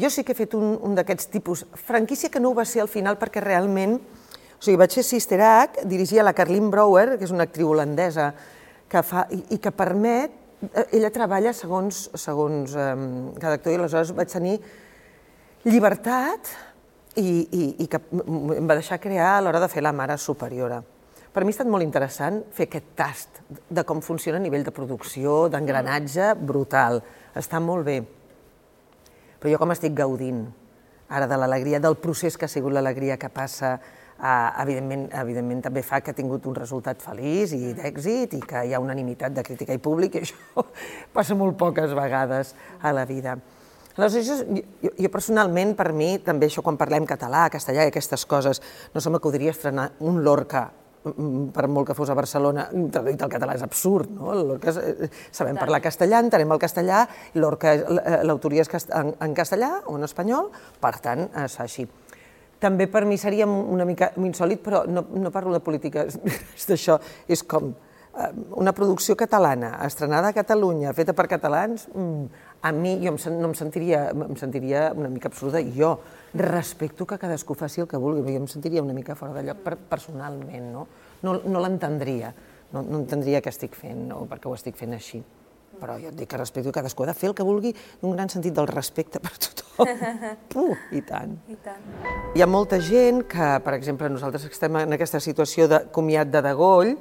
Jo 0.00 0.08
sí 0.10 0.24
que 0.24 0.32
he 0.32 0.38
fet 0.38 0.54
un, 0.56 0.78
un 0.86 0.94
d'aquests 0.96 1.28
tipus, 1.32 1.66
franquícia 1.86 2.30
que 2.32 2.40
no 2.40 2.50
ho 2.50 2.56
va 2.56 2.64
ser 2.64 2.80
al 2.84 2.88
final 2.88 3.18
perquè 3.20 3.42
realment, 3.44 3.98
o 4.60 4.62
sigui, 4.62 4.78
vaig 4.80 4.94
fer 4.96 5.04
Sister 5.04 5.40
Act, 5.44 5.82
dirigia 5.88 6.24
la 6.24 6.34
Carlin 6.36 6.70
Brouwer, 6.72 7.16
que 7.18 7.24
és 7.24 7.34
una 7.34 7.46
actriu 7.48 7.72
holandesa, 7.72 8.30
que 8.90 9.02
fa, 9.06 9.26
i, 9.32 9.42
i 9.56 9.58
que 9.62 9.72
permet, 9.72 10.34
eh, 10.68 10.86
ella 10.98 11.12
treballa 11.14 11.52
segons, 11.56 12.08
segons 12.18 12.74
um, 12.76 13.04
cada 13.40 13.58
actor, 13.58 13.72
i 13.72 13.80
aleshores 13.80 14.12
vaig 14.16 14.32
tenir 14.32 14.56
llibertat 15.64 16.52
i, 17.16 17.24
i, 17.24 17.62
i 17.84 17.88
que 17.90 18.00
em 18.20 18.68
va 18.68 18.78
deixar 18.78 19.00
crear 19.02 19.34
a 19.36 19.42
l'hora 19.44 19.60
de 19.62 19.68
fer 19.72 19.84
la 19.84 19.94
mare 19.96 20.16
superiora. 20.20 20.80
Per 21.30 21.44
mi 21.44 21.52
ha 21.52 21.54
estat 21.54 21.68
molt 21.70 21.86
interessant 21.86 22.40
fer 22.52 22.66
aquest 22.66 22.94
tast 22.98 23.42
de 23.48 23.84
com 23.86 24.00
funciona 24.02 24.40
a 24.40 24.42
nivell 24.42 24.64
de 24.66 24.74
producció, 24.74 25.44
d'engranatge, 25.52 26.32
brutal. 26.34 26.98
Està 27.38 27.60
molt 27.62 27.86
bé. 27.86 28.00
Però 29.40 29.52
jo 29.54 29.60
com 29.60 29.72
estic 29.72 29.96
gaudint 29.96 30.44
ara 31.10 31.26
de 31.26 31.38
l'alegria, 31.40 31.80
del 31.80 31.96
procés 31.98 32.36
que 32.38 32.46
ha 32.46 32.52
sigut 32.52 32.76
l'alegria 32.76 33.18
que 33.18 33.32
passa 33.32 33.78
Uh, 34.20 34.50
evidentment, 34.60 35.06
evidentment 35.16 35.62
també 35.64 35.80
fa 35.80 36.02
que 36.04 36.12
ha 36.12 36.16
tingut 36.16 36.44
un 36.44 36.52
resultat 36.52 37.00
feliç 37.00 37.54
i 37.56 37.70
d'èxit 37.72 38.34
i 38.36 38.40
que 38.44 38.66
hi 38.68 38.74
ha 38.76 38.80
unanimitat 38.82 39.32
de 39.32 39.40
crítica 39.40 39.72
i 39.72 39.80
públic 39.80 40.18
i 40.18 40.20
això 40.26 40.64
passa 41.14 41.32
molt 41.40 41.56
poques 41.56 41.94
vegades 41.96 42.50
a 42.84 42.92
la 42.92 43.06
vida. 43.08 43.38
Aleshores, 43.96 44.42
jo, 44.44 44.66
jo, 44.84 44.92
jo 44.92 45.10
personalment, 45.12 45.72
per 45.78 45.94
mi, 45.96 46.18
també 46.24 46.50
això 46.50 46.60
quan 46.60 46.76
parlem 46.76 47.08
català, 47.08 47.46
castellà 47.48 47.88
i 47.88 47.94
aquestes 47.94 48.26
coses, 48.28 48.60
no 48.92 49.00
se 49.00 49.08
m'acudiria 49.08 49.54
estrenar 49.56 49.88
un 50.04 50.20
Lorca 50.20 50.66
mm, 50.68 50.79
per 51.00 51.64
molt 51.72 51.88
que 51.88 51.96
fos 51.96 52.10
a 52.12 52.16
Barcelona, 52.18 52.66
traduït 52.92 53.22
al 53.24 53.32
català 53.32 53.54
és 53.56 53.64
absurd, 53.64 54.10
no? 54.12 54.34
Lorca, 54.36 54.74
eh, 54.76 55.08
sabem 55.32 55.56
parlar 55.56 55.80
castellà, 55.80 56.20
entenem 56.20 56.52
el 56.52 56.60
castellà, 56.60 57.06
Lorca, 57.40 57.72
eh, 57.74 58.20
l'autoria 58.28 58.66
és 58.66 58.88
en, 58.92 59.34
castellà 59.34 59.72
o 59.86 59.96
en 59.96 60.04
espanyol, 60.04 60.50
per 60.80 60.98
tant, 61.00 61.28
és 61.44 61.58
així 61.64 61.88
també 62.60 62.86
per 62.92 63.06
mi 63.08 63.16
seria 63.16 63.46
una 63.48 63.86
mica 63.88 64.10
insòlid, 64.20 64.60
però 64.60 64.82
no, 64.84 65.06
no 65.16 65.30
parlo 65.32 65.54
de 65.56 65.62
política, 65.64 66.04
és 66.04 66.66
d'això, 66.68 66.98
és 67.26 67.42
com 67.48 67.70
eh, 67.72 68.28
una 68.60 68.74
producció 68.76 69.16
catalana, 69.16 69.78
estrenada 69.86 70.28
a 70.28 70.36
Catalunya, 70.36 70.92
feta 70.92 71.16
per 71.16 71.26
catalans, 71.30 71.88
mm, 71.94 72.44
a 72.62 72.72
mi 72.72 72.96
jo 73.00 73.14
em, 73.14 73.18
no 73.40 73.50
em 73.50 73.54
sentiria, 73.56 74.10
em 74.12 74.36
sentiria 74.36 74.90
una 74.96 75.08
mica 75.08 75.28
absurda. 75.28 75.62
Jo 75.76 75.98
respecto 76.34 77.06
que 77.06 77.18
cadascú 77.18 77.56
faci 77.58 77.82
el 77.82 77.88
que 77.88 77.98
vulgui, 77.98 78.22
però 78.22 78.36
jo 78.36 78.44
em 78.44 78.48
sentiria 78.48 78.82
una 78.82 78.94
mica 78.94 79.16
fora 79.18 79.34
de 79.34 79.48
lloc 79.48 79.64
per, 79.64 79.76
personalment, 79.76 80.70
no? 80.72 80.86
No, 81.22 81.36
no 81.44 81.60
l'entendria, 81.60 82.32
no, 82.72 82.82
no 82.82 83.02
entendria 83.02 83.42
què 83.42 83.52
estic 83.52 83.76
fent, 83.76 84.06
no, 84.08 84.24
perquè 84.30 84.48
ho 84.48 84.56
estic 84.56 84.78
fent 84.78 84.96
així 84.96 85.22
però 85.80 85.96
jo 85.96 86.10
et 86.10 86.16
dic 86.18 86.28
que 86.28 86.36
respecto 86.36 86.72
cadascú 86.74 87.04
ha 87.04 87.10
de 87.10 87.14
fer 87.16 87.30
el 87.30 87.34
que 87.36 87.46
vulgui 87.46 87.72
d'un 88.02 88.12
gran 88.12 88.28
sentit 88.28 88.52
del 88.56 88.68
respecte 88.68 89.20
per 89.22 89.32
tothom. 89.40 89.88
Puh, 90.52 90.76
i 90.92 91.00
tant. 91.06 91.38
I 91.48 91.56
tant. 91.64 91.86
Hi 92.36 92.44
ha 92.44 92.48
molta 92.50 92.80
gent 92.84 93.22
que, 93.30 93.48
per 93.64 93.74
exemple, 93.78 94.10
nosaltres 94.12 94.44
estem 94.50 94.76
en 94.82 94.96
aquesta 94.96 95.22
situació 95.24 95.70
de 95.70 95.80
comiat 95.94 96.28
de 96.32 96.44
Degoll, 96.44 96.92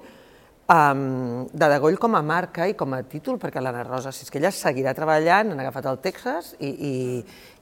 um, 0.69 1.47
de 1.51 1.69
Degoll 1.73 1.97
com 1.99 2.15
a 2.15 2.21
marca 2.21 2.67
i 2.69 2.75
com 2.77 2.93
a 2.93 3.01
títol, 3.09 3.39
perquè 3.41 3.61
l'Anna 3.61 3.83
Rosa 3.88 4.13
ella 4.38 4.51
seguirà 4.53 4.93
treballant, 4.97 5.53
han 5.53 5.61
agafat 5.63 5.89
el 5.89 5.99
Texas 6.03 6.53
i, 6.59 6.69
i, 6.69 6.93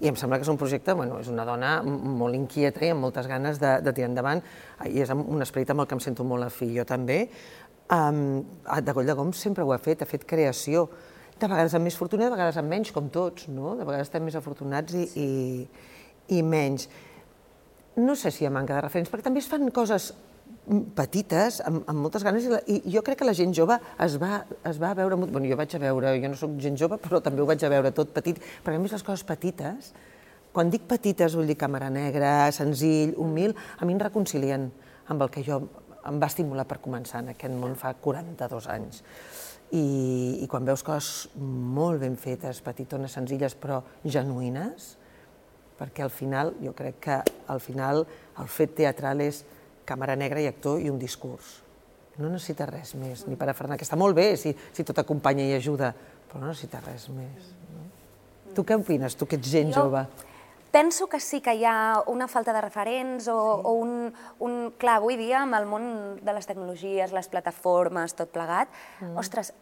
i 0.04 0.12
em 0.12 0.18
sembla 0.20 0.38
que 0.38 0.48
és 0.48 0.52
un 0.52 0.60
projecte, 0.60 0.94
bueno, 0.94 1.22
és 1.24 1.32
una 1.32 1.46
dona 1.48 1.80
molt 1.84 2.36
inquieta 2.36 2.86
i 2.86 2.92
amb 2.92 3.06
moltes 3.08 3.30
ganes 3.32 3.62
de, 3.64 3.78
de 3.82 3.94
tirar 3.96 4.12
endavant 4.12 4.44
i 4.92 5.02
és 5.04 5.14
un 5.16 5.42
esperit 5.46 5.72
amb 5.72 5.86
el 5.86 5.90
que 5.90 5.98
em 5.98 6.04
sento 6.04 6.28
molt 6.28 6.50
afí, 6.50 6.70
jo 6.76 6.86
també. 6.88 7.24
Um, 7.88 8.44
de 8.84 8.94
Goll 8.94 9.08
de 9.08 9.16
Goms 9.16 9.40
sempre 9.40 9.64
ho 9.64 9.72
ha 9.72 9.80
fet, 9.80 10.04
ha 10.04 10.10
fet 10.10 10.28
creació, 10.28 10.90
de 11.40 11.48
vegades 11.48 11.76
amb 11.78 11.86
més 11.88 11.96
fortuna, 11.96 12.26
de 12.26 12.34
vegades 12.34 12.58
amb 12.60 12.72
menys, 12.72 12.92
com 12.92 13.08
tots, 13.14 13.48
no? 13.48 13.76
De 13.78 13.86
vegades 13.86 14.10
estem 14.10 14.26
més 14.26 14.36
afortunats 14.36 14.96
i, 14.98 15.06
i, 15.22 15.28
i 16.36 16.42
menys. 16.44 16.90
No 18.02 18.18
sé 18.18 18.34
si 18.34 18.44
hi 18.44 18.50
ha 18.50 18.54
manca 18.54 18.76
de 18.76 18.82
referents, 18.84 19.12
perquè 19.14 19.30
també 19.30 19.40
es 19.44 19.50
fan 19.50 19.70
coses 19.74 20.12
petites, 20.98 21.62
amb, 21.64 21.84
amb 21.88 22.04
moltes 22.04 22.26
ganes, 22.28 22.44
i, 22.44 22.52
la, 22.52 22.60
i 22.68 22.82
jo 22.92 23.04
crec 23.06 23.22
que 23.22 23.28
la 23.28 23.36
gent 23.38 23.54
jove 23.56 23.78
es 24.04 24.18
va, 24.20 24.42
es 24.68 24.80
va 24.82 24.92
veure... 24.98 25.16
Bueno, 25.20 25.46
jo 25.48 25.58
vaig 25.60 25.76
a 25.78 25.82
veure, 25.82 26.12
jo 26.20 26.32
no 26.34 26.40
sóc 26.40 26.58
gent 26.64 26.78
jove, 26.80 27.00
però 27.04 27.22
també 27.24 27.44
ho 27.44 27.48
vaig 27.48 27.64
a 27.64 27.72
veure 27.72 27.94
tot 27.96 28.12
petit, 28.16 28.42
perquè 28.66 28.76
a 28.76 28.84
més 28.84 28.96
les 28.96 29.06
coses 29.06 29.24
petites, 29.28 29.94
quan 30.54 30.72
dic 30.74 30.88
petites 30.90 31.36
vull 31.38 31.48
dir 31.48 31.58
càmera 31.60 31.90
negra, 31.94 32.52
senzill, 32.56 33.16
humil, 33.22 33.56
a 33.78 33.88
mi 33.88 33.96
em 33.96 34.02
reconcilien 34.02 34.70
amb 35.08 35.24
el 35.24 35.32
que 35.32 35.44
jo 35.46 35.62
em 36.08 36.20
va 36.20 36.30
estimular 36.32 36.66
per 36.68 36.80
començar 36.84 37.22
en 37.24 37.34
aquest 37.34 37.56
món 37.56 37.76
fa 37.80 37.94
42 38.02 38.68
anys. 38.72 39.04
I, 39.76 39.84
i 40.44 40.48
quan 40.48 40.68
veus 40.68 40.84
coses 40.88 41.28
molt 41.38 42.00
ben 42.04 42.16
fetes, 42.20 42.62
petitones, 42.64 43.16
senzilles, 43.16 43.56
però 43.60 43.82
genuïnes, 44.06 44.96
perquè 45.78 46.04
al 46.06 46.12
final, 46.14 46.54
jo 46.64 46.74
crec 46.76 47.00
que 47.04 47.18
al 47.52 47.62
final 47.62 48.06
el 48.40 48.50
fet 48.52 48.74
teatral 48.80 49.22
és 49.26 49.44
càmera 49.88 50.18
negra 50.20 50.44
i 50.44 50.50
actor 50.50 50.82
i 50.84 50.92
un 50.92 51.00
discurs. 51.00 51.62
No 52.18 52.32
necessita 52.34 52.66
res 52.70 52.96
més, 52.98 53.26
ni 53.30 53.38
per 53.38 53.50
afernar, 53.52 53.78
que 53.78 53.86
està 53.86 53.98
molt 54.00 54.18
bé 54.18 54.32
si, 54.40 54.54
si 54.74 54.86
tot 54.86 54.98
acompanya 55.04 55.46
i 55.46 55.54
ajuda, 55.58 55.92
però 56.28 56.42
no 56.42 56.50
necessita 56.50 56.82
res 56.86 57.08
més. 57.14 57.52
No? 57.74 57.86
Tu 58.58 58.66
què 58.66 58.78
opines, 58.80 59.16
tu 59.16 59.28
que 59.30 59.38
ets 59.38 59.52
gent 59.54 59.70
jo, 59.72 59.86
jove? 59.86 60.08
Penso 60.74 61.08
que 61.08 61.20
sí 61.24 61.40
que 61.42 61.54
hi 61.56 61.64
ha 61.66 62.02
una 62.12 62.28
falta 62.28 62.54
de 62.54 62.62
referents 62.66 63.30
o, 63.32 63.38
sí. 63.38 63.62
o 63.70 63.76
un, 63.84 63.94
un... 64.44 64.58
Clar, 64.82 64.98
avui 65.00 65.16
dia, 65.20 65.44
amb 65.46 65.56
el 65.58 65.70
món 65.70 65.88
de 66.20 66.36
les 66.36 66.50
tecnologies, 66.50 67.14
les 67.16 67.30
plataformes, 67.32 68.18
tot 68.18 68.34
plegat, 68.34 68.74
mm. 69.00 69.16
ostres, 69.22 69.54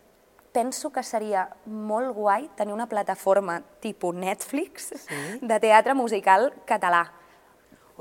penso 0.56 0.90
que 0.96 1.04
seria 1.04 1.50
molt 1.68 2.16
guai 2.16 2.48
tenir 2.56 2.74
una 2.74 2.88
plataforma 2.88 3.60
tipus 3.84 4.16
Netflix 4.16 4.94
sí. 5.04 5.22
de 5.44 5.60
teatre 5.60 5.94
musical 5.94 6.54
català. 6.66 7.04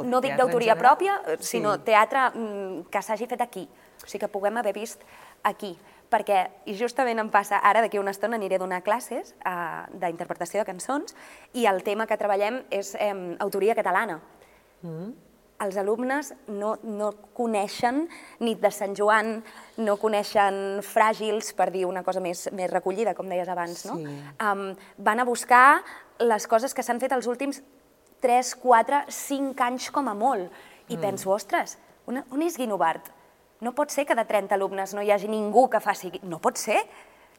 No 0.03 0.21
dic 0.21 0.35
d'autoria 0.35 0.75
pròpia, 0.75 1.21
sí. 1.37 1.57
sinó 1.57 1.77
teatre 1.87 2.31
mm, 2.33 2.87
que 2.91 3.03
s'hagi 3.03 3.29
fet 3.31 3.45
aquí. 3.45 3.69
O 4.03 4.07
sigui, 4.09 4.25
que 4.25 4.33
puguem 4.33 4.57
haver 4.59 4.75
vist 4.75 5.05
aquí 5.47 5.77
perquè, 6.15 6.41
i 6.71 6.77
justament 6.79 7.19
em 7.21 7.31
passa, 7.33 7.59
ara 7.65 7.83
d'aquí 7.85 7.99
una 7.99 8.15
estona 8.15 8.39
aniré 8.39 8.59
a 8.59 8.63
donar 8.63 8.83
classes 8.87 9.35
uh, 9.43 9.85
d'interpretació 9.99 10.63
de 10.63 10.69
cançons 10.69 11.15
i 11.59 11.67
el 11.71 11.83
tema 11.87 12.07
que 12.07 12.19
treballem 12.21 12.63
és 12.75 12.95
eh, 13.01 13.13
autoria 13.43 13.75
catalana. 13.75 14.21
Mm. 14.85 15.13
Els 15.65 15.77
alumnes 15.81 16.33
no, 16.51 16.75
no 16.83 17.13
coneixen 17.37 18.03
nit 18.43 18.59
de 18.61 18.71
Sant 18.75 18.97
Joan, 18.99 19.37
no 19.81 19.95
coneixen 20.03 20.83
fràgils, 20.85 21.53
per 21.57 21.71
dir 21.73 21.85
una 21.87 22.03
cosa 22.05 22.21
més, 22.21 22.49
més 22.53 22.71
recollida, 22.73 23.15
com 23.15 23.31
deies 23.31 23.49
abans, 23.49 23.85
no? 23.89 23.97
Sí. 24.03 24.17
Um, 24.43 24.67
van 24.99 25.23
a 25.23 25.29
buscar 25.29 25.85
les 26.21 26.49
coses 26.51 26.75
que 26.75 26.83
s'han 26.83 27.01
fet 27.01 27.15
els 27.15 27.31
últims 27.31 27.63
3, 28.25 28.55
4, 28.63 29.05
5 29.13 29.69
anys 29.69 29.91
com 29.93 30.09
a 30.09 30.17
molt. 30.17 30.49
I 30.89 30.97
mm. 30.97 31.05
penso, 31.05 31.33
ostres, 31.37 31.77
on, 32.09 32.23
on 32.33 32.45
és 32.45 32.57
Guinovart? 32.61 33.13
No 33.65 33.73
pot 33.77 33.93
ser 33.93 34.05
que 34.09 34.17
de 34.17 34.25
30 34.29 34.57
alumnes 34.57 34.93
no 34.97 35.05
hi 35.05 35.13
hagi 35.13 35.31
ningú 35.31 35.69
que 35.73 35.81
faci... 35.81 36.13
No 36.25 36.41
pot 36.43 36.61
ser, 36.61 36.81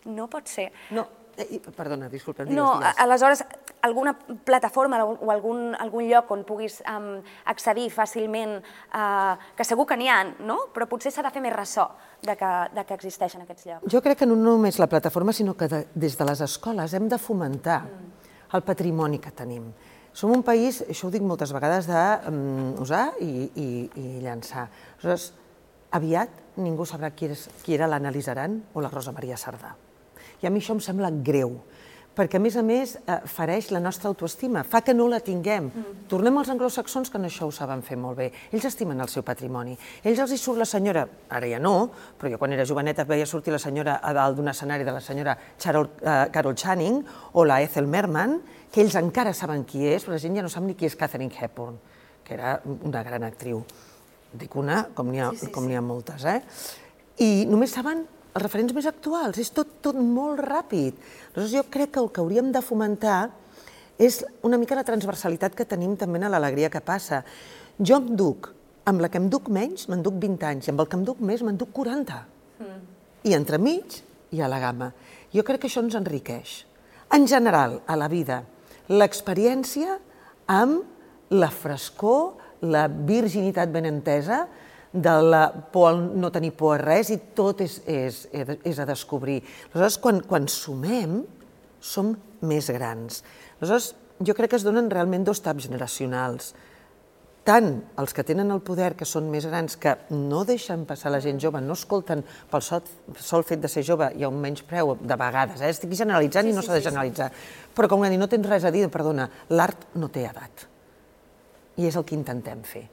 no 0.05 0.29
pot 0.31 0.49
ser. 0.49 0.71
No, 0.95 1.05
eh, 1.37 1.59
perdona, 1.75 2.09
disculpa, 2.09 2.45
digues, 2.45 2.57
no, 2.57 2.79
digues. 2.79 2.97
aleshores, 3.03 3.43
alguna 3.85 4.15
plataforma 4.17 5.03
o 5.03 5.31
algun, 5.31 5.75
algun 5.77 6.07
lloc 6.09 6.31
on 6.33 6.43
puguis 6.47 6.79
um, 6.89 7.19
accedir 7.51 7.89
fàcilment, 7.93 8.57
uh, 8.95 9.35
que 9.57 9.65
segur 9.67 9.85
que 9.89 9.97
n'hi 9.99 10.09
ha, 10.09 10.21
no? 10.47 10.57
però 10.73 10.87
potser 10.89 11.13
s'ha 11.13 11.25
de 11.25 11.33
fer 11.33 11.43
més 11.43 11.53
ressò 11.53 11.89
de 12.25 12.37
que, 12.39 12.53
de 12.73 12.85
que 12.85 12.97
existeixen 12.97 13.45
aquests 13.45 13.69
llocs. 13.69 13.89
Jo 13.91 14.01
crec 14.05 14.23
que 14.23 14.29
no 14.29 14.37
només 14.39 14.79
la 14.81 14.89
plataforma, 14.91 15.33
sinó 15.33 15.57
que 15.57 15.69
de, 15.71 15.83
des 15.93 16.17
de 16.17 16.29
les 16.31 16.45
escoles 16.45 16.93
hem 16.93 17.09
de 17.11 17.19
fomentar 17.21 17.81
mm. 17.83 18.31
el 18.57 18.65
patrimoni 18.65 19.21
que 19.21 19.35
tenim. 19.35 19.69
Som 20.15 20.31
un 20.31 20.45
país, 20.47 20.79
això 20.87 21.09
ho 21.09 21.11
dic 21.11 21.23
moltes 21.27 21.51
vegades, 21.51 21.89
d'usar 21.91 23.03
um, 23.11 23.23
i, 23.25 23.49
i, 23.59 23.67
i 23.99 24.05
llançar. 24.23 24.69
Aleshores, 24.95 25.33
aviat 25.91 26.37
ningú 26.63 26.85
sabrà 26.87 27.09
qui, 27.11 27.27
és, 27.33 27.49
qui 27.65 27.75
era 27.75 27.89
l'Anna 27.91 28.13
Lizaran 28.15 28.61
o 28.71 28.83
la 28.83 28.91
Rosa 28.93 29.11
Maria 29.11 29.35
Sardà. 29.35 29.73
I 30.39 30.47
a 30.47 30.51
mi 30.53 30.63
això 30.63 30.71
em 30.71 30.79
sembla 30.83 31.11
greu, 31.11 31.57
perquè 32.15 32.39
a 32.39 32.41
més 32.41 32.55
a 32.55 32.63
més 32.65 32.95
eh, 32.97 33.17
fareix 33.29 33.69
la 33.75 33.81
nostra 33.83 34.09
autoestima, 34.09 34.63
fa 34.63 34.81
que 34.85 34.95
no 34.95 35.07
la 35.11 35.19
tinguem. 35.23 35.67
Mm. 35.67 35.95
Tornem 36.11 36.37
als 36.39 36.51
anglosaxons 36.53 37.11
que 37.11 37.19
en 37.19 37.27
això 37.27 37.49
ho 37.49 37.53
saben 37.53 37.83
fer 37.85 37.97
molt 37.99 38.17
bé. 38.21 38.29
Ells 38.51 38.67
estimen 38.71 39.03
el 39.03 39.11
seu 39.11 39.25
patrimoni. 39.27 39.75
Ells 40.03 40.21
els 40.23 40.35
hi 40.35 40.39
surt 40.39 40.61
la 40.61 40.69
senyora, 40.69 41.05
ara 41.29 41.49
ja 41.51 41.59
no, 41.61 41.75
però 42.19 42.31
jo 42.31 42.39
quan 42.41 42.55
era 42.55 42.65
joveneta 42.67 43.05
veia 43.07 43.27
sortir 43.29 43.53
la 43.53 43.61
senyora 43.61 43.99
a 44.01 44.13
dalt 44.15 44.39
d'un 44.39 44.49
escenari 44.51 44.87
de 44.87 44.95
la 44.95 45.03
senyora 45.03 45.35
Charol, 45.59 45.91
uh, 46.01 46.15
Carol 46.31 46.55
Channing 46.55 47.01
o 47.33 47.45
la 47.45 47.59
Ethel 47.63 47.87
Merman, 47.91 48.39
que 48.71 48.83
ells 48.83 48.95
encara 48.99 49.33
saben 49.35 49.67
qui 49.67 49.85
és, 49.87 50.03
però 50.03 50.15
la 50.15 50.23
gent 50.23 50.39
ja 50.39 50.45
no 50.45 50.51
sap 50.51 50.63
ni 50.63 50.75
qui 50.75 50.87
és 50.87 50.95
Catherine 50.99 51.31
Hepburn, 51.31 51.77
que 52.23 52.35
era 52.35 52.57
una 52.65 53.03
gran 53.03 53.27
actriu. 53.27 53.63
Dic 54.35 54.55
una, 54.59 54.85
com 54.95 55.11
n'hi 55.11 55.21
ha, 55.23 55.29
sí, 55.31 55.45
sí, 55.45 55.53
com 55.55 55.69
ha 55.71 55.83
moltes, 55.83 56.25
eh? 56.27 56.41
I 57.23 57.45
només 57.47 57.71
saben 57.71 58.03
els 58.35 58.43
referents 58.43 58.75
més 58.75 58.87
actuals, 58.89 59.39
és 59.39 59.51
tot, 59.55 59.77
tot 59.81 59.95
molt 59.95 60.41
ràpid. 60.43 60.97
Aleshores, 61.31 61.53
jo 61.53 61.63
crec 61.71 61.93
que 61.95 62.01
el 62.03 62.11
que 62.11 62.21
hauríem 62.23 62.51
de 62.51 62.61
fomentar 62.61 63.29
és 63.95 64.19
una 64.43 64.59
mica 64.59 64.75
la 64.75 64.83
transversalitat 64.83 65.55
que 65.55 65.67
tenim 65.67 65.95
també 65.95 66.19
a 66.19 66.31
l'alegria 66.33 66.69
que 66.69 66.83
passa. 66.83 67.23
Jo 67.79 68.01
em 68.01 68.11
duc, 68.19 68.51
amb 68.85 68.99
la 68.99 69.07
que 69.09 69.21
em 69.21 69.29
duc 69.31 69.47
menys, 69.47 69.87
me'n 69.87 70.03
duc 70.03 70.19
20 70.19 70.49
anys, 70.49 70.67
i 70.67 70.73
amb 70.73 70.83
el 70.83 70.89
que 70.91 70.99
em 70.99 71.05
duc 71.07 71.21
més, 71.23 71.45
me'n 71.47 71.55
duc 71.57 71.71
40. 71.71 72.19
Mm. 72.59 72.81
I 73.23 73.37
entremig 73.39 74.01
hi 74.35 74.43
ha 74.43 74.51
la 74.51 74.59
gamma. 74.59 74.91
Jo 75.31 75.43
crec 75.47 75.63
que 75.63 75.71
això 75.71 75.83
ens 75.85 75.95
enriqueix. 75.95 76.65
En 77.15 77.27
general, 77.31 77.79
a 77.87 77.95
la 77.95 78.09
vida, 78.11 78.41
l'experiència 78.91 79.95
amb 80.51 81.31
la 81.31 81.49
frescor, 81.49 82.35
la 82.67 82.85
virginitat 82.87 83.71
ben 83.71 83.87
entesa, 83.87 84.43
de 84.95 85.15
la 85.21 85.51
por 85.51 85.89
al 85.89 86.19
no 86.19 86.31
tenir 86.31 86.53
por 86.55 86.77
a 86.77 86.79
res 86.81 87.11
i 87.11 87.19
tot 87.35 87.61
és, 87.65 87.81
és, 87.85 88.21
és 88.31 88.79
a 88.79 88.87
descobrir. 88.87 89.41
Aleshores, 89.73 89.99
quan, 89.99 90.21
quan 90.23 90.47
sumem, 90.51 91.19
som 91.83 92.13
més 92.47 92.71
grans. 92.71 93.19
Aleshores, 93.59 93.91
jo 94.23 94.35
crec 94.37 94.53
que 94.53 94.59
es 94.61 94.63
donen 94.63 94.87
realment 94.91 95.27
dos 95.27 95.43
taps 95.43 95.67
generacionals. 95.67 96.53
Tant 97.45 97.67
els 98.01 98.15
que 98.15 98.23
tenen 98.25 98.49
el 98.49 98.63
poder, 98.65 98.95
que 98.97 99.05
són 99.05 99.27
més 99.29 99.45
grans, 99.45 99.75
que 99.77 99.91
no 100.15 100.45
deixen 100.47 100.87
passar 100.89 101.11
la 101.13 101.19
gent 101.21 101.37
jove, 101.43 101.61
no 101.61 101.75
escolten 101.77 102.23
pel 102.49 102.63
sol, 102.65 102.81
sol 103.21 103.45
fet 103.45 103.61
de 103.61 103.69
ser 103.69 103.83
jove, 103.85 104.07
hi 104.15 104.25
ha 104.25 104.31
un 104.31 104.39
menys 104.41 104.63
preu 104.65 104.95
de 104.97 105.19
vegades, 105.19 105.61
eh? 105.61 105.69
estic 105.75 105.93
generalitzant 105.93 106.47
sí, 106.47 106.55
i 106.55 106.57
no 106.57 106.63
s'ha 106.65 106.73
sí, 106.73 106.79
de 106.79 106.87
generalitzar. 106.87 107.29
Sí. 107.29 107.69
Però 107.77 107.91
com 107.91 108.07
que 108.07 108.17
no 108.17 108.31
tens 108.31 108.49
res 108.49 108.65
a 108.65 108.73
dir, 108.73 108.87
perdona, 108.89 109.27
l'art 109.53 109.91
no 109.99 110.09
té 110.09 110.25
edat 110.31 110.71
i 111.75 111.89
és 111.89 111.95
el 111.99 112.05
que 112.07 112.15
intentem 112.15 112.63
fer. 112.65 112.85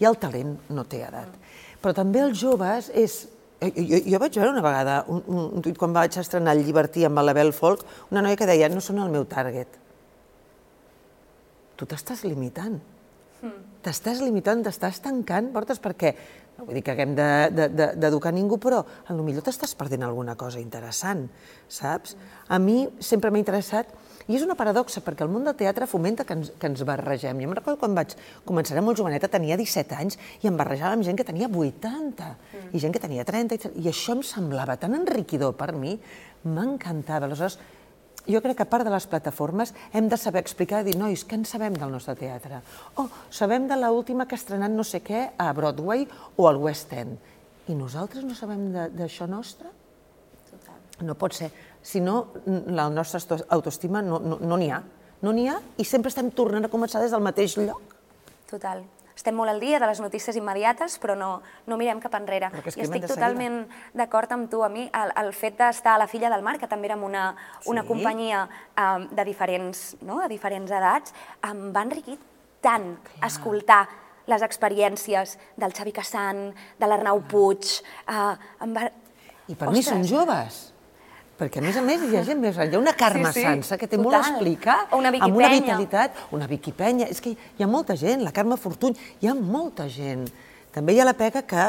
I 0.00 0.06
el 0.06 0.16
talent 0.22 0.56
no 0.70 0.84
té 0.84 1.02
edat. 1.06 1.32
Però 1.82 1.94
també 1.94 2.20
els 2.22 2.38
joves 2.38 2.90
és... 2.94 3.28
eh, 3.60 3.72
Jo, 3.74 3.98
jo 4.14 4.18
vaig 4.22 4.34
veure 4.38 4.52
una 4.52 4.62
vegada 4.62 5.00
un, 5.08 5.22
un, 5.26 5.44
un 5.58 5.62
tuit 5.62 5.78
quan 5.78 5.92
vaig 5.92 6.14
estrenar 6.18 6.54
el 6.56 6.64
llibertí 6.66 7.04
amb 7.06 7.18
la 7.22 7.34
Bell 7.34 7.52
Folk, 7.52 7.82
una 8.10 8.22
noia 8.22 8.36
que 8.38 8.46
deia 8.46 8.68
no 8.70 8.80
són 8.84 8.98
el 9.02 9.10
meu 9.10 9.24
target. 9.26 9.68
Tu 11.78 11.86
t'estàs 11.86 12.24
limitant. 12.26 12.78
T'estàs 13.86 14.18
limitant, 14.24 14.64
t'estàs 14.66 14.98
tancant, 15.04 15.52
portes 15.54 15.78
perquè, 15.78 16.10
no 16.58 16.64
vull 16.66 16.74
dir 16.74 16.82
que 16.82 16.90
haguem 16.90 17.12
de- 17.14 17.50
de- 17.54 17.68
de- 17.70 17.92
d'educar 17.94 18.32
ningú, 18.34 18.58
però 18.58 18.80
a 19.06 19.12
lo 19.14 19.22
millor 19.22 19.44
t'estàs 19.46 19.76
perdent 19.78 20.02
alguna 20.02 20.34
cosa 20.34 20.58
interessant, 20.58 21.28
saps? 21.68 22.16
A 22.48 22.58
mi 22.58 22.88
sempre 22.98 23.30
m'ha 23.30 23.38
interessat, 23.38 23.86
i 24.28 24.36
és 24.36 24.42
una 24.44 24.54
paradoxa, 24.58 25.00
perquè 25.00 25.24
el 25.24 25.30
món 25.32 25.44
del 25.46 25.56
teatre 25.56 25.86
fomenta 25.88 26.24
que 26.28 26.34
ens, 26.36 26.50
que 26.60 26.68
ens 26.68 26.82
barregem. 26.84 27.38
Jo 27.40 27.48
em 27.48 27.54
recordo 27.56 27.78
quan 27.80 27.94
vaig 27.96 28.12
començar, 28.44 28.74
era 28.76 28.82
molt 28.84 28.98
joveneta, 29.00 29.30
tenia 29.32 29.56
17 29.56 29.96
anys, 29.96 30.18
i 30.44 30.50
em 30.50 30.56
barrejava 30.58 30.92
amb 30.98 31.06
gent 31.06 31.16
que 31.16 31.24
tenia 31.24 31.48
80, 31.48 32.28
i 32.72 32.78
gent 32.82 32.92
que 32.92 33.00
tenia 33.00 33.24
30, 33.24 33.56
i, 33.56 33.72
i 33.86 33.88
això 33.88 34.12
em 34.18 34.22
semblava 34.22 34.76
tan 34.76 34.94
enriquidor 34.98 35.54
per 35.56 35.72
mi, 35.72 35.94
m'encantava. 36.44 37.26
Aleshores, 37.26 37.58
jo 38.28 38.42
crec 38.44 38.58
que 38.60 38.66
a 38.66 38.68
part 38.68 38.84
de 38.84 38.92
les 38.92 39.06
plataformes 39.08 39.72
hem 39.96 40.08
de 40.12 40.18
saber 40.20 40.42
explicar, 40.44 40.82
dir, 40.84 40.98
nois, 41.00 41.24
què 41.24 41.38
en 41.40 41.46
sabem 41.48 41.72
del 41.80 41.90
nostre 41.94 42.12
teatre? 42.20 42.60
O 43.00 43.06
sabem 43.32 43.64
de 43.70 43.78
l'última 43.80 44.26
que 44.28 44.36
ha 44.36 44.40
estrenat 44.42 44.70
no 44.76 44.84
sé 44.84 45.00
què 45.00 45.30
a 45.40 45.48
Broadway 45.56 46.04
o 46.36 46.48
al 46.50 46.60
West 46.60 46.92
End. 46.92 47.16
I 47.68 47.74
nosaltres 47.76 48.24
no 48.28 48.36
sabem 48.36 48.68
de- 48.72 48.90
d'això 48.92 49.26
nostre? 49.28 49.72
No 51.00 51.14
pot 51.14 51.32
ser. 51.36 51.50
Si 51.82 52.00
no, 52.00 52.32
la 52.46 52.88
nostra 52.90 53.20
auto- 53.20 53.46
autoestima 53.48 54.02
no 54.02 54.18
n'hi 54.18 54.28
no, 54.28 54.38
no 54.56 54.74
ha. 54.74 54.82
No 55.22 55.32
n'hi 55.32 55.48
ha 55.48 55.58
i 55.78 55.84
sempre 55.84 56.08
estem 56.10 56.30
tornant 56.30 56.64
a 56.66 56.70
començar 56.70 57.00
des 57.02 57.10
del 57.14 57.22
mateix 57.22 57.56
lloc. 57.58 57.96
Total. 58.50 58.84
Estem 59.18 59.34
molt 59.34 59.50
al 59.50 59.58
dia 59.58 59.80
de 59.82 59.86
les 59.90 59.98
notícies 59.98 60.36
immediates, 60.38 60.94
però 61.02 61.16
no, 61.18 61.40
no 61.66 61.76
mirem 61.76 61.98
cap 61.98 62.14
enrere. 62.14 62.52
I 62.54 62.84
estic 62.84 63.08
totalment 63.10 63.64
d'acord 63.98 64.30
amb 64.30 64.46
tu. 64.50 64.60
A 64.62 64.68
mi, 64.70 64.84
el, 64.94 65.10
el 65.24 65.32
fet 65.34 65.56
d'estar 65.58 65.96
a 65.96 65.98
la 65.98 66.06
Filla 66.06 66.30
del 66.30 66.44
Mar, 66.46 66.54
que 66.60 66.68
també 66.70 66.86
érem 66.86 67.02
una, 67.02 67.32
una 67.66 67.82
Sí. 67.82 67.88
companyia 67.88 68.44
um, 68.78 69.08
de, 69.10 69.24
diferents, 69.26 69.96
no? 70.06 70.20
de 70.22 70.28
diferents 70.30 70.70
edats, 70.70 71.14
em 71.50 71.72
va 71.74 71.82
enriquir 71.82 72.14
tant 72.62 72.92
escoltar 73.26 73.88
les 74.30 74.42
experiències 74.46 75.34
del 75.56 75.74
Xavi 75.74 75.92
Cassan, 75.98 76.52
de 76.78 76.86
l'Arnau 76.86 77.18
Puig... 77.26 77.66
Uh, 78.06 78.36
em 78.62 78.74
va... 78.76 78.86
I 79.48 79.56
per 79.58 79.72
mi 79.74 79.82
són 79.82 80.06
joves. 80.06 80.68
Perquè, 81.38 81.60
a 81.60 81.62
més 81.62 81.76
a 81.78 81.82
més, 81.86 82.02
hi 82.02 82.16
ha 82.18 82.24
gent 82.26 82.40
més 82.42 82.56
gran. 82.56 82.66
Hi 82.66 82.74
ha 82.74 82.80
una 82.80 82.94
Carme 82.98 83.30
Sí, 83.30 83.38
sí, 83.38 83.46
Sansa 83.46 83.76
que 83.78 83.86
té 83.86 83.98
molt 83.98 84.16
a 84.16 84.22
total. 84.24 84.38
explicar, 84.40 84.78
una 84.96 85.12
amb 85.14 85.36
una 85.38 85.50
vitalitat, 85.52 86.16
una 86.34 86.48
Vicky 86.50 86.72
Penya. 86.74 87.06
És 87.06 87.22
que 87.22 87.30
hi 87.30 87.62
ha 87.62 87.68
molta 87.70 87.94
gent, 87.96 88.24
la 88.26 88.32
Carme 88.34 88.58
Fortuny, 88.58 88.96
hi 89.22 89.30
ha 89.30 89.36
molta 89.38 89.86
gent. 89.88 90.26
També 90.74 90.96
hi 90.96 91.00
ha 91.00 91.06
la 91.06 91.14
pega 91.14 91.44
que 91.46 91.68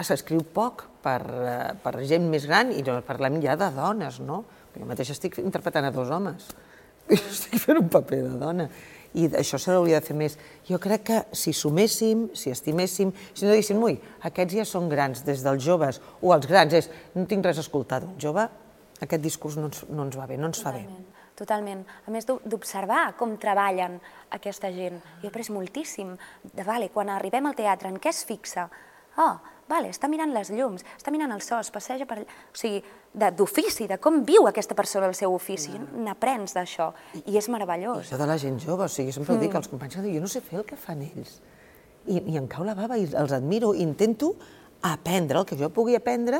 s'escriu 0.00 0.40
poc 0.42 0.86
per, 1.04 1.20
eh, 1.20 1.74
per 1.82 1.94
gent 2.08 2.24
més 2.32 2.48
gran 2.48 2.72
i 2.72 2.82
no 2.82 2.96
parlem 3.04 3.36
ja 3.44 3.56
de 3.56 3.68
dones, 3.76 4.18
no? 4.20 4.44
Jo 4.76 4.88
mateix 4.88 5.12
estic 5.12 5.38
interpretant 5.44 5.84
a 5.84 5.92
dos 5.92 6.10
homes. 6.10 6.48
I 7.12 7.20
estic 7.20 7.60
fent 7.60 7.84
un 7.84 7.88
paper 7.92 8.24
de 8.24 8.36
dona. 8.40 8.70
I 9.16 9.28
això 9.38 9.60
se 9.60 9.72
l'hauria 9.72 10.00
de 10.00 10.06
fer 10.08 10.16
més. 10.16 10.40
Jo 10.68 10.80
crec 10.80 11.04
que 11.08 11.22
si 11.36 11.52
suméssim, 11.52 12.30
si 12.36 12.50
estiméssim, 12.52 13.12
si 13.32 13.44
no 13.44 13.52
diguéssim, 13.52 13.80
ui, 13.80 14.00
aquests 14.28 14.56
ja 14.56 14.64
són 14.68 14.88
grans, 14.88 15.22
des 15.24 15.44
dels 15.44 15.64
joves, 15.64 16.00
o 16.20 16.32
els 16.32 16.48
grans, 16.48 16.72
és, 16.76 16.90
no 17.14 17.24
tinc 17.28 17.44
res 17.44 17.60
a 17.60 17.64
escoltar 17.64 18.02
d'un 18.04 18.16
jove, 18.20 18.48
aquest 19.00 19.22
discurs 19.22 19.56
no 19.60 19.66
ens, 19.70 19.84
no 19.88 20.04
ens 20.06 20.16
va 20.16 20.26
bé, 20.26 20.36
no 20.40 20.46
ens 20.50 20.62
fa 20.62 20.72
bé. 20.72 20.84
Totalment, 20.86 21.06
totalment. 21.36 21.82
A 22.06 22.10
més 22.14 22.24
d'o- 22.26 22.40
d'observar 22.44 23.14
com 23.16 23.36
treballen 23.36 23.98
aquesta 24.30 24.70
gent. 24.72 25.00
Jo 25.20 25.26
he 25.26 25.32
après 25.32 25.50
moltíssim 25.52 26.14
de, 26.52 26.62
vale, 26.64 26.88
quan 26.94 27.08
arribem 27.12 27.46
al 27.46 27.54
teatre, 27.58 27.88
en 27.92 27.98
què 28.00 28.08
es 28.14 28.24
fixa? 28.24 28.68
Oh, 29.18 29.34
vale, 29.68 29.88
està 29.90 30.08
mirant 30.08 30.32
les 30.32 30.50
llums, 30.52 30.84
està 30.96 31.10
mirant 31.10 31.32
el 31.32 31.40
so, 31.42 31.58
es 31.60 31.70
passeja 31.72 32.06
per 32.06 32.18
allà... 32.18 32.26
O 32.52 32.56
sigui, 32.56 32.82
de- 33.16 33.30
d'ofici, 33.32 33.86
de, 33.88 33.96
com 33.98 34.22
viu 34.24 34.46
aquesta 34.48 34.74
persona 34.76 35.08
el 35.08 35.14
seu 35.16 35.32
ofici. 35.34 35.72
N'aprens 35.96 36.52
d'això 36.56 36.90
i 37.26 37.36
és 37.36 37.48
meravellós. 37.48 38.06
Això 38.06 38.18
de 38.20 38.26
la 38.28 38.36
gent 38.38 38.58
jove, 38.60 38.84
o 38.84 38.88
sigui, 38.92 39.12
sempre 39.12 39.34
ho 39.34 39.40
dic 39.40 39.54
als 39.56 39.68
companys, 39.72 39.96
que 39.96 40.02
dic, 40.04 40.14
jo 40.16 40.20
no 40.24 40.28
sé 40.28 40.40
fer 40.44 40.60
el 40.60 40.64
que 40.68 40.76
fan 40.76 41.02
ells. 41.02 41.40
I, 42.06 42.20
I 42.32 42.36
em 42.38 42.46
cau 42.46 42.62
la 42.64 42.74
bava 42.78 42.96
i 43.00 43.08
els 43.08 43.32
admiro, 43.32 43.72
intento 43.74 44.34
aprendre 44.82 45.40
el 45.40 45.46
que 45.48 45.56
jo 45.58 45.68
pugui 45.74 45.96
aprendre 45.96 46.38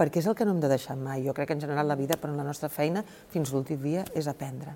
perquè 0.00 0.22
és 0.24 0.26
el 0.30 0.34
que 0.38 0.46
no 0.48 0.54
hem 0.56 0.60
de 0.64 0.70
deixar 0.72 0.96
mai. 0.96 1.20
Jo 1.26 1.34
crec 1.36 1.50
que 1.52 1.56
en 1.58 1.60
general 1.60 1.88
la 1.92 1.96
vida, 2.00 2.16
però 2.16 2.32
en 2.32 2.40
la 2.40 2.46
nostra 2.48 2.70
feina, 2.72 3.04
fins 3.28 3.52
l'últim 3.52 3.80
dia, 3.84 4.06
és 4.16 4.26
aprendre. 4.32 4.72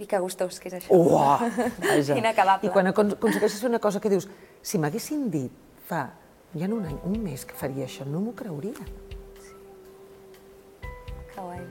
I 0.00 0.06
que 0.10 0.18
gustós 0.18 0.58
que 0.58 0.70
és 0.72 0.78
això. 0.80 0.96
Uah! 0.96 1.42
Vaja. 1.84 2.16
Inacabable. 2.22 2.66
I 2.70 2.72
quan 2.74 2.88
acon- 2.90 3.14
aconsegueixes 3.14 3.60
fer 3.62 3.68
una 3.70 3.78
cosa 3.78 4.00
que 4.00 4.10
dius, 4.10 4.26
si 4.62 4.80
m'haguessin 4.82 5.28
dit 5.30 5.52
fa 5.86 6.06
ja 6.56 6.66
no 6.66 6.80
un 6.80 6.86
any, 6.90 6.98
un 7.06 7.20
mes 7.22 7.44
que 7.46 7.54
faria 7.54 7.84
això, 7.86 8.06
no 8.08 8.18
m'ho 8.24 8.32
creuria. 8.34 8.74
Que 11.30 11.40
guai. 11.40 11.62